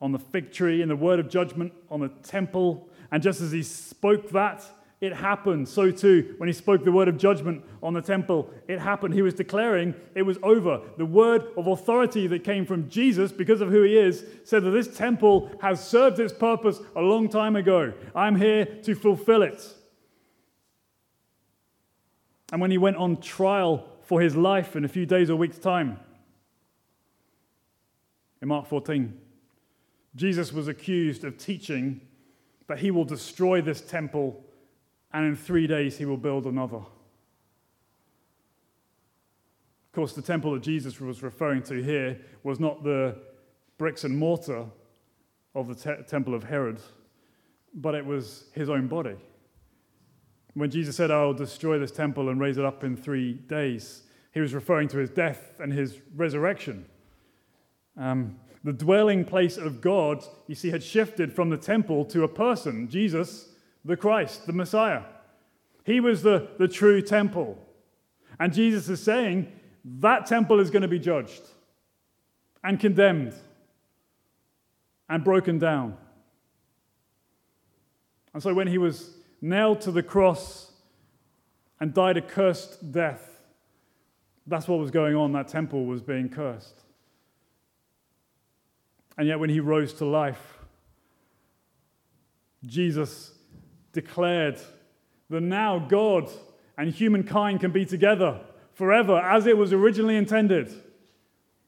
on 0.00 0.12
the 0.12 0.18
fig 0.18 0.52
tree 0.52 0.82
and 0.82 0.90
the 0.90 0.96
word 0.96 1.20
of 1.20 1.28
judgment 1.28 1.72
on 1.88 2.00
the 2.00 2.08
temple. 2.08 2.90
And 3.10 3.22
just 3.22 3.40
as 3.40 3.52
he 3.52 3.62
spoke 3.62 4.30
that, 4.30 4.64
it 5.02 5.12
happened. 5.12 5.68
So 5.68 5.90
too, 5.90 6.36
when 6.38 6.48
he 6.48 6.52
spoke 6.52 6.84
the 6.84 6.92
word 6.92 7.08
of 7.08 7.18
judgment 7.18 7.64
on 7.82 7.92
the 7.92 8.00
temple, 8.00 8.48
it 8.68 8.78
happened. 8.78 9.12
He 9.12 9.20
was 9.20 9.34
declaring 9.34 9.96
it 10.14 10.22
was 10.22 10.38
over. 10.44 10.80
The 10.96 11.04
word 11.04 11.44
of 11.56 11.66
authority 11.66 12.28
that 12.28 12.44
came 12.44 12.64
from 12.64 12.88
Jesus, 12.88 13.32
because 13.32 13.60
of 13.60 13.68
who 13.68 13.82
he 13.82 13.98
is, 13.98 14.24
said 14.44 14.62
that 14.62 14.70
this 14.70 14.96
temple 14.96 15.50
has 15.60 15.84
served 15.84 16.20
its 16.20 16.32
purpose 16.32 16.78
a 16.94 17.00
long 17.00 17.28
time 17.28 17.56
ago. 17.56 17.92
I'm 18.14 18.36
here 18.36 18.64
to 18.64 18.94
fulfill 18.94 19.42
it. 19.42 19.74
And 22.52 22.60
when 22.60 22.70
he 22.70 22.78
went 22.78 22.96
on 22.96 23.20
trial 23.20 23.88
for 24.04 24.20
his 24.20 24.36
life 24.36 24.76
in 24.76 24.84
a 24.84 24.88
few 24.88 25.04
days 25.04 25.30
or 25.30 25.36
weeks' 25.36 25.58
time, 25.58 25.98
in 28.40 28.46
Mark 28.46 28.68
14, 28.68 29.18
Jesus 30.14 30.52
was 30.52 30.68
accused 30.68 31.24
of 31.24 31.38
teaching 31.38 32.02
that 32.68 32.78
he 32.78 32.92
will 32.92 33.04
destroy 33.04 33.60
this 33.60 33.80
temple 33.80 34.44
and 35.12 35.26
in 35.26 35.36
three 35.36 35.66
days 35.66 35.98
he 35.98 36.04
will 36.04 36.16
build 36.16 36.46
another. 36.46 36.78
Of 36.78 36.86
course, 39.92 40.14
the 40.14 40.22
temple 40.22 40.54
that 40.54 40.62
Jesus 40.62 41.00
was 41.00 41.22
referring 41.22 41.62
to 41.64 41.82
here 41.82 42.18
was 42.42 42.58
not 42.58 42.82
the 42.82 43.16
bricks 43.76 44.04
and 44.04 44.16
mortar 44.16 44.64
of 45.54 45.68
the 45.68 45.74
te- 45.74 46.02
temple 46.08 46.34
of 46.34 46.44
Herod, 46.44 46.80
but 47.74 47.94
it 47.94 48.06
was 48.06 48.44
his 48.52 48.70
own 48.70 48.88
body. 48.88 49.16
When 50.54 50.70
Jesus 50.70 50.96
said, 50.96 51.10
I 51.10 51.24
will 51.24 51.34
destroy 51.34 51.78
this 51.78 51.92
temple 51.92 52.28
and 52.28 52.40
raise 52.40 52.58
it 52.58 52.64
up 52.64 52.84
in 52.84 52.96
three 52.96 53.34
days, 53.34 54.04
he 54.32 54.40
was 54.40 54.54
referring 54.54 54.88
to 54.88 54.98
his 54.98 55.10
death 55.10 55.60
and 55.60 55.72
his 55.72 56.00
resurrection. 56.16 56.86
Um, 57.98 58.36
the 58.64 58.72
dwelling 58.72 59.24
place 59.24 59.56
of 59.58 59.80
God, 59.80 60.24
you 60.46 60.54
see, 60.54 60.70
had 60.70 60.82
shifted 60.82 61.32
from 61.32 61.50
the 61.50 61.56
temple 61.56 62.04
to 62.06 62.22
a 62.22 62.28
person, 62.28 62.88
Jesus, 62.88 63.51
the 63.84 63.96
Christ, 63.96 64.46
the 64.46 64.52
Messiah. 64.52 65.02
He 65.84 66.00
was 66.00 66.22
the, 66.22 66.48
the 66.58 66.68
true 66.68 67.02
temple. 67.02 67.58
And 68.38 68.52
Jesus 68.52 68.88
is 68.88 69.02
saying 69.02 69.52
that 69.84 70.26
temple 70.26 70.60
is 70.60 70.70
going 70.70 70.82
to 70.82 70.88
be 70.88 70.98
judged 70.98 71.42
and 72.62 72.78
condemned 72.78 73.34
and 75.08 75.24
broken 75.24 75.58
down. 75.58 75.96
And 78.32 78.42
so 78.42 78.54
when 78.54 78.68
he 78.68 78.78
was 78.78 79.10
nailed 79.40 79.80
to 79.82 79.90
the 79.90 80.02
cross 80.02 80.70
and 81.80 81.92
died 81.92 82.16
a 82.16 82.22
cursed 82.22 82.92
death, 82.92 83.40
that's 84.46 84.66
what 84.66 84.78
was 84.78 84.90
going 84.90 85.14
on. 85.14 85.32
That 85.32 85.48
temple 85.48 85.84
was 85.84 86.00
being 86.00 86.28
cursed. 86.28 86.80
And 89.18 89.28
yet 89.28 89.38
when 89.38 89.50
he 89.50 89.60
rose 89.60 89.92
to 89.94 90.04
life, 90.04 90.58
Jesus 92.64 93.32
declared 93.92 94.58
that 95.30 95.40
now 95.40 95.78
God 95.78 96.30
and 96.76 96.92
humankind 96.92 97.60
can 97.60 97.70
be 97.70 97.84
together 97.84 98.40
forever 98.74 99.18
as 99.18 99.46
it 99.46 99.56
was 99.56 99.72
originally 99.72 100.16
intended. 100.16 100.72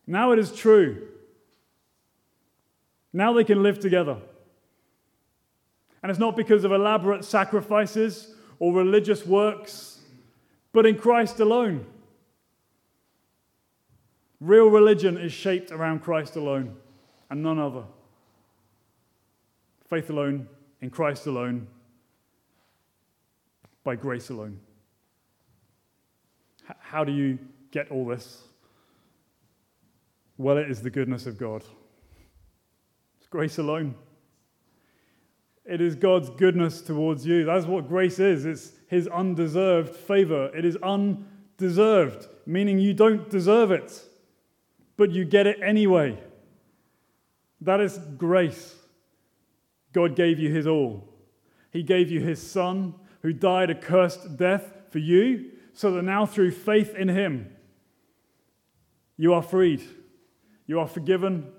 Now 0.06 0.32
it 0.32 0.38
is 0.38 0.52
true. 0.52 1.08
Now 3.12 3.32
they 3.32 3.44
can 3.44 3.62
live 3.62 3.78
together. 3.78 4.18
And 6.02 6.10
it's 6.10 6.20
not 6.20 6.37
because 6.37 6.64
of 6.64 6.72
elaborate 6.72 7.24
sacrifices 7.24 8.34
or 8.58 8.74
religious 8.74 9.24
works, 9.24 10.00
but 10.72 10.84
in 10.84 10.98
Christ 10.98 11.40
alone. 11.40 11.87
Real 14.40 14.66
religion 14.66 15.16
is 15.16 15.32
shaped 15.32 15.70
around 15.70 16.00
Christ 16.00 16.37
alone 16.37 16.76
and 17.30 17.42
none 17.42 17.58
other. 17.58 17.84
Faith 19.88 20.10
alone, 20.10 20.48
in 20.82 20.90
Christ 20.90 21.26
alone, 21.26 21.66
by 23.85 23.94
grace 23.94 24.31
alone. 24.31 24.59
How 26.81 27.05
do 27.05 27.12
you 27.12 27.38
get 27.70 27.90
all 27.90 28.07
this? 28.07 28.42
Well, 30.38 30.57
it 30.57 30.70
is 30.70 30.83
the 30.83 30.90
goodness 30.90 31.27
of 31.27 31.38
God. 31.38 31.62
It's 33.18 33.29
grace 33.29 33.59
alone. 33.59 33.94
It 35.64 35.81
is 35.81 35.94
God's 35.94 36.31
goodness 36.31 36.83
towards 36.83 37.27
you. 37.27 37.44
That's 37.44 37.66
what 37.66 37.88
grace 37.88 38.18
is. 38.18 38.44
It's 38.44 38.73
His 38.88 39.07
undeserved 39.09 39.94
favor. 39.94 40.51
It 40.57 40.64
is 40.64 40.77
undeserved, 40.83 42.27
meaning 42.47 42.79
you 42.79 42.94
don't 42.94 43.31
deserve 43.31 43.70
it, 43.70 44.03
but 44.97 45.11
you 45.11 45.25
get 45.25 45.47
it 45.47 45.59
anyway. 45.62 46.18
That 47.61 47.81
is 47.81 47.99
grace. 48.18 48.75
God 49.92 50.16
gave 50.16 50.38
you 50.38 50.53
His 50.53 50.66
all. 50.66 51.09
He 51.70 51.83
gave 51.83 52.11
you 52.11 52.20
His 52.20 52.42
Son, 52.42 52.94
who 53.24 53.32
died 53.32 53.70
a 53.70 53.74
cursed 53.74 54.37
death 54.37 54.70
for 54.90 54.98
you, 54.98 55.50
so 55.72 55.92
that 55.92 56.02
now 56.02 56.26
through 56.26 56.50
faith 56.50 56.94
in 56.94 57.08
him, 57.08 57.50
you 59.16 59.32
are 59.32 59.40
freed. 59.40 59.82
You 60.66 60.78
are 60.78 60.87
forgiven. 60.87 61.50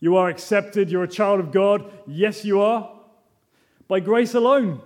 You 0.00 0.16
are 0.16 0.30
accepted. 0.30 0.90
You're 0.90 1.04
a 1.04 1.08
child 1.08 1.40
of 1.40 1.52
God. 1.52 1.92
Yes, 2.06 2.42
you 2.42 2.62
are. 2.62 2.90
By 3.86 4.00
grace 4.00 4.32
alone. 4.32 4.80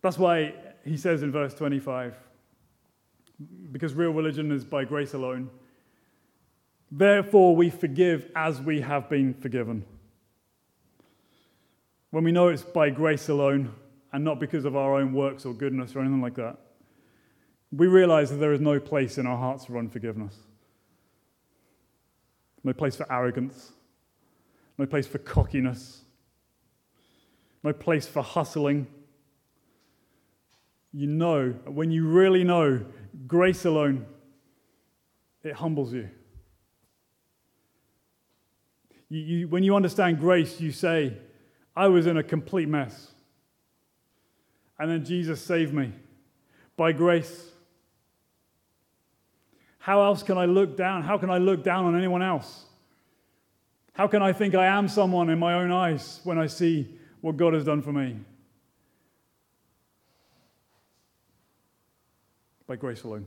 That's 0.00 0.18
why 0.18 0.54
he 0.82 0.96
says 0.96 1.22
in 1.22 1.30
verse 1.30 1.52
25, 1.52 2.16
because 3.72 3.92
real 3.92 4.12
religion 4.12 4.52
is 4.52 4.64
by 4.64 4.84
grace 4.84 5.12
alone. 5.12 5.50
Therefore, 6.90 7.54
we 7.54 7.68
forgive 7.68 8.30
as 8.34 8.62
we 8.62 8.80
have 8.80 9.10
been 9.10 9.34
forgiven 9.34 9.84
when 12.14 12.22
we 12.22 12.30
know 12.30 12.46
it's 12.46 12.62
by 12.62 12.90
grace 12.90 13.28
alone 13.28 13.74
and 14.12 14.22
not 14.22 14.38
because 14.38 14.64
of 14.64 14.76
our 14.76 14.94
own 14.94 15.12
works 15.12 15.44
or 15.44 15.52
goodness 15.52 15.96
or 15.96 15.98
anything 15.98 16.20
like 16.20 16.36
that, 16.36 16.56
we 17.72 17.88
realize 17.88 18.30
that 18.30 18.36
there 18.36 18.52
is 18.52 18.60
no 18.60 18.78
place 18.78 19.18
in 19.18 19.26
our 19.26 19.36
hearts 19.36 19.64
for 19.64 19.76
unforgiveness. 19.78 20.36
No 22.62 22.72
place 22.72 22.94
for 22.94 23.12
arrogance. 23.12 23.72
No 24.78 24.86
place 24.86 25.08
for 25.08 25.18
cockiness. 25.18 26.02
No 27.64 27.72
place 27.72 28.06
for 28.06 28.22
hustling. 28.22 28.86
You 30.92 31.08
know, 31.08 31.50
when 31.66 31.90
you 31.90 32.06
really 32.06 32.44
know 32.44 32.86
grace 33.26 33.64
alone, 33.64 34.06
it 35.42 35.54
humbles 35.54 35.92
you. 35.92 36.08
you, 39.08 39.20
you 39.20 39.48
when 39.48 39.64
you 39.64 39.74
understand 39.74 40.20
grace, 40.20 40.60
you 40.60 40.70
say, 40.70 41.18
I 41.76 41.88
was 41.88 42.06
in 42.06 42.16
a 42.16 42.22
complete 42.22 42.68
mess. 42.68 43.12
And 44.78 44.90
then 44.90 45.04
Jesus 45.04 45.40
saved 45.40 45.72
me 45.72 45.92
by 46.76 46.92
grace. 46.92 47.50
How 49.78 50.02
else 50.02 50.22
can 50.22 50.38
I 50.38 50.46
look 50.46 50.76
down? 50.76 51.02
How 51.02 51.18
can 51.18 51.30
I 51.30 51.38
look 51.38 51.62
down 51.62 51.84
on 51.84 51.96
anyone 51.96 52.22
else? 52.22 52.64
How 53.92 54.08
can 54.08 54.22
I 54.22 54.32
think 54.32 54.54
I 54.54 54.66
am 54.66 54.88
someone 54.88 55.30
in 55.30 55.38
my 55.38 55.54
own 55.54 55.70
eyes 55.70 56.20
when 56.24 56.38
I 56.38 56.46
see 56.46 56.88
what 57.20 57.36
God 57.36 57.54
has 57.54 57.64
done 57.64 57.80
for 57.82 57.92
me? 57.92 58.16
By 62.66 62.76
grace 62.76 63.04
alone. 63.04 63.26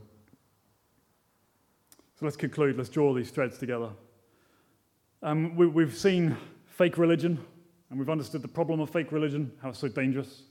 So 2.18 2.26
let's 2.26 2.36
conclude. 2.36 2.76
Let's 2.76 2.90
draw 2.90 3.14
these 3.14 3.30
threads 3.30 3.56
together. 3.58 3.90
Um, 5.22 5.56
we, 5.56 5.82
have 5.84 5.96
seen 5.96 6.36
fake 6.66 6.98
religion. 6.98 7.38
And 7.90 7.98
we've 7.98 8.10
understood 8.10 8.42
the 8.42 8.48
problem 8.48 8.80
of 8.80 8.90
fake 8.90 9.12
religion, 9.12 9.52
how 9.62 9.70
it's 9.70 9.78
so 9.78 9.88
dangerous. 9.88 10.42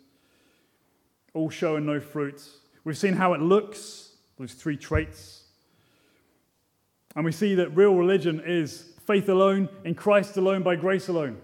All 1.33 1.49
show 1.49 1.75
and 1.75 1.85
no 1.85 1.99
fruit. 1.99 2.41
We've 2.83 2.97
seen 2.97 3.13
how 3.13 3.33
it 3.33 3.41
looks, 3.41 4.15
those 4.39 4.53
three 4.53 4.77
traits. 4.77 5.43
And 7.15 7.25
we 7.25 7.31
see 7.31 7.55
that 7.55 7.75
real 7.75 7.95
religion 7.95 8.41
is 8.45 8.93
faith 9.05 9.29
alone, 9.29 9.69
in 9.83 9.95
Christ 9.95 10.37
alone, 10.37 10.63
by 10.63 10.75
grace 10.75 11.07
alone. 11.07 11.37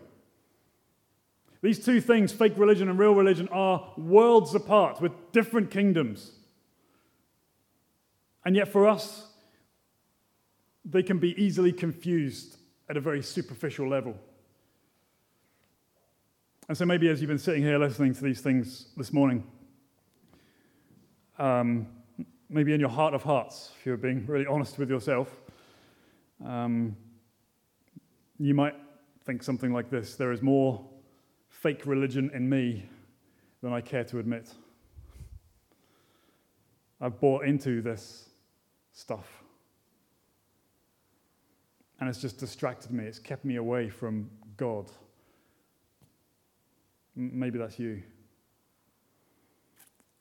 These 1.61 1.85
two 1.85 2.01
things, 2.01 2.31
fake 2.33 2.53
religion 2.57 2.89
and 2.89 2.99
real 2.99 3.15
religion, 3.15 3.47
are 3.49 3.93
worlds 3.97 4.53
apart 4.53 4.99
with 4.99 5.13
different 5.31 5.71
kingdoms. 5.71 6.31
And 8.43 8.55
yet, 8.55 8.67
for 8.67 8.85
us, 8.85 9.27
they 10.83 11.03
can 11.03 11.19
be 11.19 11.41
easily 11.41 11.71
confused 11.71 12.57
at 12.89 12.97
a 12.97 13.01
very 13.01 13.23
superficial 13.23 13.87
level. 13.87 14.17
And 16.69 16.77
so 16.77 16.85
maybe 16.85 17.09
as 17.09 17.21
you've 17.21 17.27
been 17.27 17.37
sitting 17.37 17.61
here 17.61 17.77
listening 17.77 18.13
to 18.13 18.23
these 18.23 18.41
things 18.41 18.87
this 18.95 19.11
morning, 19.11 19.43
um, 21.37 21.87
maybe 22.49 22.73
in 22.73 22.79
your 22.79 22.89
heart 22.89 23.13
of 23.13 23.23
hearts, 23.23 23.71
if 23.77 23.85
you're 23.85 23.97
being 23.97 24.25
really 24.27 24.45
honest 24.45 24.77
with 24.77 24.89
yourself, 24.89 25.39
Um, 26.43 26.97
you 28.37 28.53
might 28.53 28.75
think 29.23 29.43
something 29.43 29.71
like 29.71 29.89
this 29.89 30.15
there 30.15 30.33
is 30.33 30.41
more 30.41 30.83
fake 31.47 31.85
religion 31.85 32.29
in 32.33 32.49
me 32.49 32.89
than 33.61 33.71
I 33.71 33.79
care 33.79 34.03
to 34.05 34.19
admit. 34.19 34.53
I've 36.99 37.19
bought 37.19 37.45
into 37.45 37.81
this 37.81 38.29
stuff. 38.91 39.43
And 41.99 42.09
it's 42.09 42.19
just 42.19 42.39
distracted 42.39 42.91
me, 42.91 43.05
it's 43.05 43.19
kept 43.19 43.45
me 43.45 43.55
away 43.55 43.89
from 43.89 44.29
God. 44.57 44.91
Maybe 47.15 47.59
that's 47.59 47.79
you. 47.79 48.03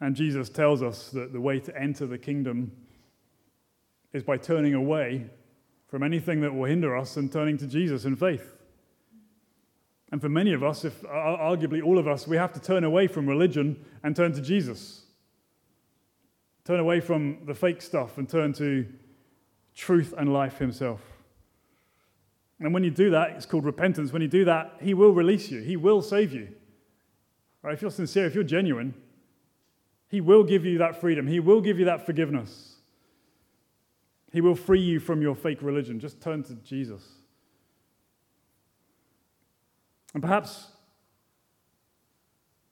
And 0.01 0.17
Jesus 0.17 0.49
tells 0.49 0.83
us 0.83 1.11
that 1.11 1.33
the 1.33 1.41
way 1.41 1.61
to 1.61 1.81
enter 1.81 2.07
the 2.07 2.19
kingdom 2.19 2.73
is 4.13 4.23
by 4.23 4.37
turning 4.37 4.75
away 4.75 5.31
from 5.87 6.03
anything 6.03 6.41
that 6.41 6.55
will 6.55 6.65
hinder 6.65 6.97
us 6.97 7.17
and 7.17 7.31
turning 7.31 7.57
to 7.59 7.67
Jesus 7.67 8.05
in 8.05 8.17
faith. 8.17 8.57
And 10.11 10.21
for 10.21 10.29
many 10.29 10.53
of 10.53 10.63
us, 10.63 10.85
if 10.85 11.03
arguably 11.03 11.83
all 11.83 11.99
of 11.99 12.09
us, 12.09 12.27
we 12.27 12.37
have 12.37 12.53
to 12.53 12.61
turn 12.61 12.85
away 12.85 13.07
from 13.07 13.27
religion 13.27 13.83
and 14.03 14.15
turn 14.15 14.33
to 14.33 14.43
Jesus. 14.43 15.03
Turn 16.65 16.81
away 16.81 17.01
from 17.01 17.39
the 17.47 17.55
fake 17.55 17.81
stuff 17.81 18.19
and 18.19 18.29
turn 18.29 18.53
to 18.55 18.87
truth 19.75 20.13
and 20.17 20.33
life 20.33 20.59
Himself. 20.59 21.01
And 22.61 22.75
when 22.75 22.85
you 22.85 22.91
do 22.91 23.11
that, 23.11 23.31
it's 23.31 23.47
called 23.47 23.65
repentance. 23.65 24.13
When 24.13 24.23
you 24.23 24.29
do 24.29 24.45
that, 24.45 24.75
He 24.81 24.95
will 24.95 25.13
release 25.13 25.51
you, 25.51 25.63
He 25.63 25.77
will 25.77 26.03
save 26.03 26.33
you. 26.33 26.49
Right? 27.63 27.75
If 27.75 27.83
you're 27.83 27.91
sincere, 27.91 28.27
if 28.27 28.35
you're 28.35 28.45
genuine, 28.45 28.95
He 30.09 30.21
will 30.21 30.45
give 30.45 30.65
you 30.65 30.79
that 30.79 31.01
freedom, 31.01 31.27
He 31.27 31.41
will 31.41 31.61
give 31.61 31.79
you 31.79 31.85
that 31.87 32.05
forgiveness. 32.05 32.77
He 34.33 34.41
will 34.41 34.55
free 34.55 34.81
you 34.81 34.99
from 34.99 35.21
your 35.21 35.35
fake 35.35 35.61
religion. 35.61 36.01
Just 36.01 36.21
turn 36.23 36.43
to 36.45 36.55
Jesus. 36.55 37.07
And 40.15 40.23
perhaps 40.23 40.69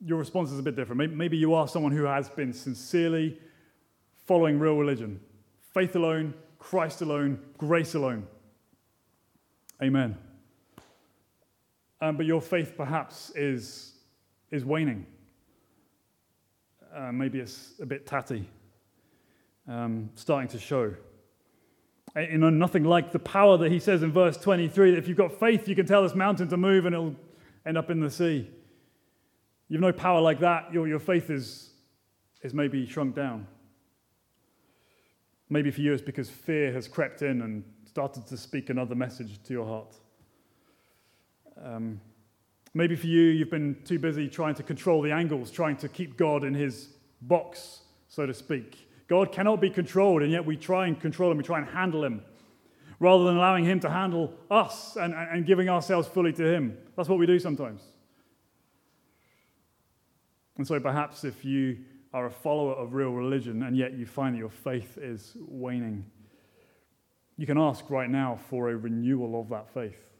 your 0.03 0.17
response 0.17 0.51
is 0.51 0.57
a 0.57 0.63
bit 0.63 0.75
different. 0.75 1.15
Maybe 1.15 1.37
you 1.37 1.53
are 1.53 1.67
someone 1.67 1.91
who 1.91 2.03
has 2.05 2.29
been 2.29 2.51
sincerely 2.51 3.39
following 4.25 4.59
real 4.59 4.77
religion 4.77 5.19
faith 5.73 5.95
alone, 5.95 6.33
Christ 6.59 7.01
alone, 7.01 7.39
grace 7.57 7.93
alone. 7.95 8.27
Amen. 9.81 10.17
Um, 12.01 12.17
but 12.17 12.25
your 12.25 12.41
faith 12.41 12.73
perhaps 12.75 13.31
is, 13.35 13.90
is 14.51 14.65
waning. 14.65 15.05
Uh, 16.93 17.11
maybe 17.11 17.39
it's 17.39 17.73
a 17.81 17.85
bit 17.85 18.05
tatty, 18.05 18.49
um, 19.67 20.09
starting 20.15 20.49
to 20.49 20.59
show. 20.59 20.93
You 22.15 22.37
know, 22.37 22.49
nothing 22.49 22.83
like 22.83 23.13
the 23.13 23.19
power 23.19 23.57
that 23.57 23.71
he 23.71 23.79
says 23.79 24.03
in 24.03 24.11
verse 24.11 24.35
23 24.37 24.91
that 24.91 24.97
if 24.97 25.07
you've 25.07 25.17
got 25.17 25.39
faith, 25.39 25.69
you 25.69 25.75
can 25.75 25.85
tell 25.85 26.03
this 26.03 26.13
mountain 26.13 26.49
to 26.49 26.57
move 26.57 26.85
and 26.85 26.93
it'll 26.93 27.15
end 27.65 27.77
up 27.77 27.89
in 27.89 28.01
the 28.01 28.11
sea. 28.11 28.49
You've 29.69 29.79
no 29.79 29.93
power 29.93 30.19
like 30.19 30.39
that. 30.41 30.73
Your, 30.73 30.85
your 30.89 30.99
faith 30.99 31.29
is, 31.29 31.69
is 32.41 32.53
maybe 32.53 32.85
shrunk 32.85 33.15
down. 33.15 33.47
Maybe 35.49 35.71
for 35.71 35.79
you, 35.79 35.93
it's 35.93 36.01
because 36.01 36.29
fear 36.29 36.73
has 36.73 36.89
crept 36.89 37.21
in 37.21 37.41
and 37.41 37.63
started 37.85 38.27
to 38.27 38.37
speak 38.37 38.69
another 38.69 38.95
message 38.95 39.41
to 39.43 39.53
your 39.53 39.65
heart. 39.65 39.95
Um, 41.63 42.01
maybe 42.73 42.95
for 42.95 43.07
you, 43.07 43.21
you've 43.21 43.49
been 43.49 43.77
too 43.83 43.99
busy 43.99 44.27
trying 44.27 44.55
to 44.55 44.63
control 44.63 45.01
the 45.01 45.11
angles, 45.11 45.51
trying 45.51 45.77
to 45.77 45.89
keep 45.89 46.17
God 46.17 46.43
in 46.43 46.53
his 46.53 46.89
box, 47.21 47.81
so 48.07 48.25
to 48.25 48.33
speak. 48.33 48.87
God 49.07 49.31
cannot 49.31 49.59
be 49.59 49.69
controlled, 49.69 50.21
and 50.21 50.31
yet 50.31 50.45
we 50.45 50.55
try 50.55 50.87
and 50.87 50.99
control 50.99 51.31
him, 51.31 51.37
we 51.37 51.43
try 51.43 51.59
and 51.59 51.67
handle 51.67 52.03
him 52.03 52.23
rather 53.01 53.23
than 53.23 53.35
allowing 53.35 53.65
Him 53.65 53.79
to 53.79 53.89
handle 53.89 54.31
us 54.51 54.95
and, 54.95 55.13
and 55.15 55.45
giving 55.45 55.67
ourselves 55.67 56.07
fully 56.07 56.31
to 56.33 56.45
Him. 56.45 56.77
That's 56.95 57.09
what 57.09 57.17
we 57.17 57.25
do 57.25 57.39
sometimes. 57.39 57.81
And 60.57 60.67
so 60.67 60.79
perhaps 60.79 61.23
if 61.23 61.43
you 61.43 61.79
are 62.13 62.27
a 62.27 62.31
follower 62.31 62.73
of 62.73 62.93
real 62.93 63.09
religion 63.09 63.63
and 63.63 63.75
yet 63.75 63.93
you 63.93 64.05
find 64.05 64.35
that 64.35 64.39
your 64.39 64.51
faith 64.51 64.99
is 65.01 65.35
waning, 65.39 66.05
you 67.37 67.47
can 67.47 67.57
ask 67.57 67.89
right 67.89 68.09
now 68.09 68.37
for 68.49 68.69
a 68.69 68.77
renewal 68.77 69.41
of 69.41 69.49
that 69.49 69.73
faith, 69.73 70.10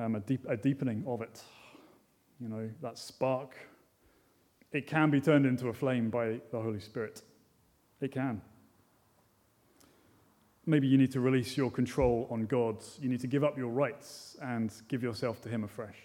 um, 0.00 0.16
a, 0.16 0.20
deep, 0.20 0.44
a 0.48 0.56
deepening 0.56 1.04
of 1.06 1.22
it. 1.22 1.42
You 2.40 2.48
know, 2.48 2.70
that 2.82 2.98
spark. 2.98 3.56
It 4.72 4.86
can 4.86 5.10
be 5.10 5.20
turned 5.20 5.46
into 5.46 5.68
a 5.68 5.72
flame 5.72 6.10
by 6.10 6.40
the 6.50 6.60
Holy 6.60 6.80
Spirit. 6.80 7.22
It 8.00 8.12
can. 8.12 8.42
Maybe 10.66 10.86
you 10.86 10.98
need 10.98 11.12
to 11.12 11.20
release 11.20 11.56
your 11.56 11.70
control 11.70 12.26
on 12.30 12.46
God. 12.46 12.82
You 13.00 13.08
need 13.08 13.20
to 13.20 13.26
give 13.26 13.44
up 13.44 13.56
your 13.56 13.68
rights 13.68 14.36
and 14.42 14.72
give 14.88 15.02
yourself 15.02 15.40
to 15.42 15.48
Him 15.48 15.62
afresh. 15.62 15.98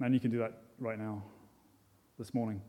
And 0.00 0.14
you 0.14 0.20
can 0.20 0.30
do 0.30 0.38
that 0.38 0.54
right 0.78 0.98
now, 0.98 1.22
this 2.18 2.32
morning. 2.32 2.60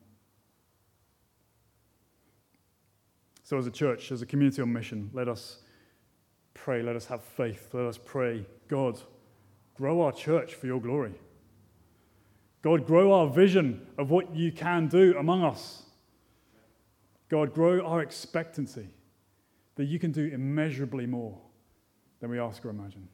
So, 3.44 3.58
as 3.58 3.66
a 3.66 3.72
church, 3.72 4.12
as 4.12 4.22
a 4.22 4.26
community 4.26 4.62
on 4.62 4.72
mission, 4.72 5.10
let 5.14 5.28
us 5.28 5.60
pray, 6.54 6.84
let 6.84 6.96
us 6.96 7.06
have 7.06 7.24
faith, 7.24 7.70
let 7.74 7.86
us 7.86 7.98
pray. 7.98 8.46
God, 8.68 9.00
grow 9.80 10.01
our 10.01 10.11
church 10.11 10.55
for 10.55 10.67
your 10.67 10.82
glory. 10.82 11.13
God, 12.61 12.86
grow 12.86 13.13
our 13.13 13.30
vision 13.30 13.88
of 13.97 14.11
what 14.11 14.36
you 14.36 14.51
can 14.51 14.89
do 14.89 15.15
among 15.17 15.41
us. 15.41 15.84
God, 17.30 17.53
grow 17.53 17.80
our 17.86 18.01
expectancy 18.01 18.89
that 19.75 19.86
you 19.86 19.97
can 19.97 20.11
do 20.11 20.25
immeasurably 20.25 21.05
more 21.05 21.38
than 22.19 22.30
we 22.30 22.38
ask 22.38 22.65
or 22.65 22.71
imagine. 22.71 23.07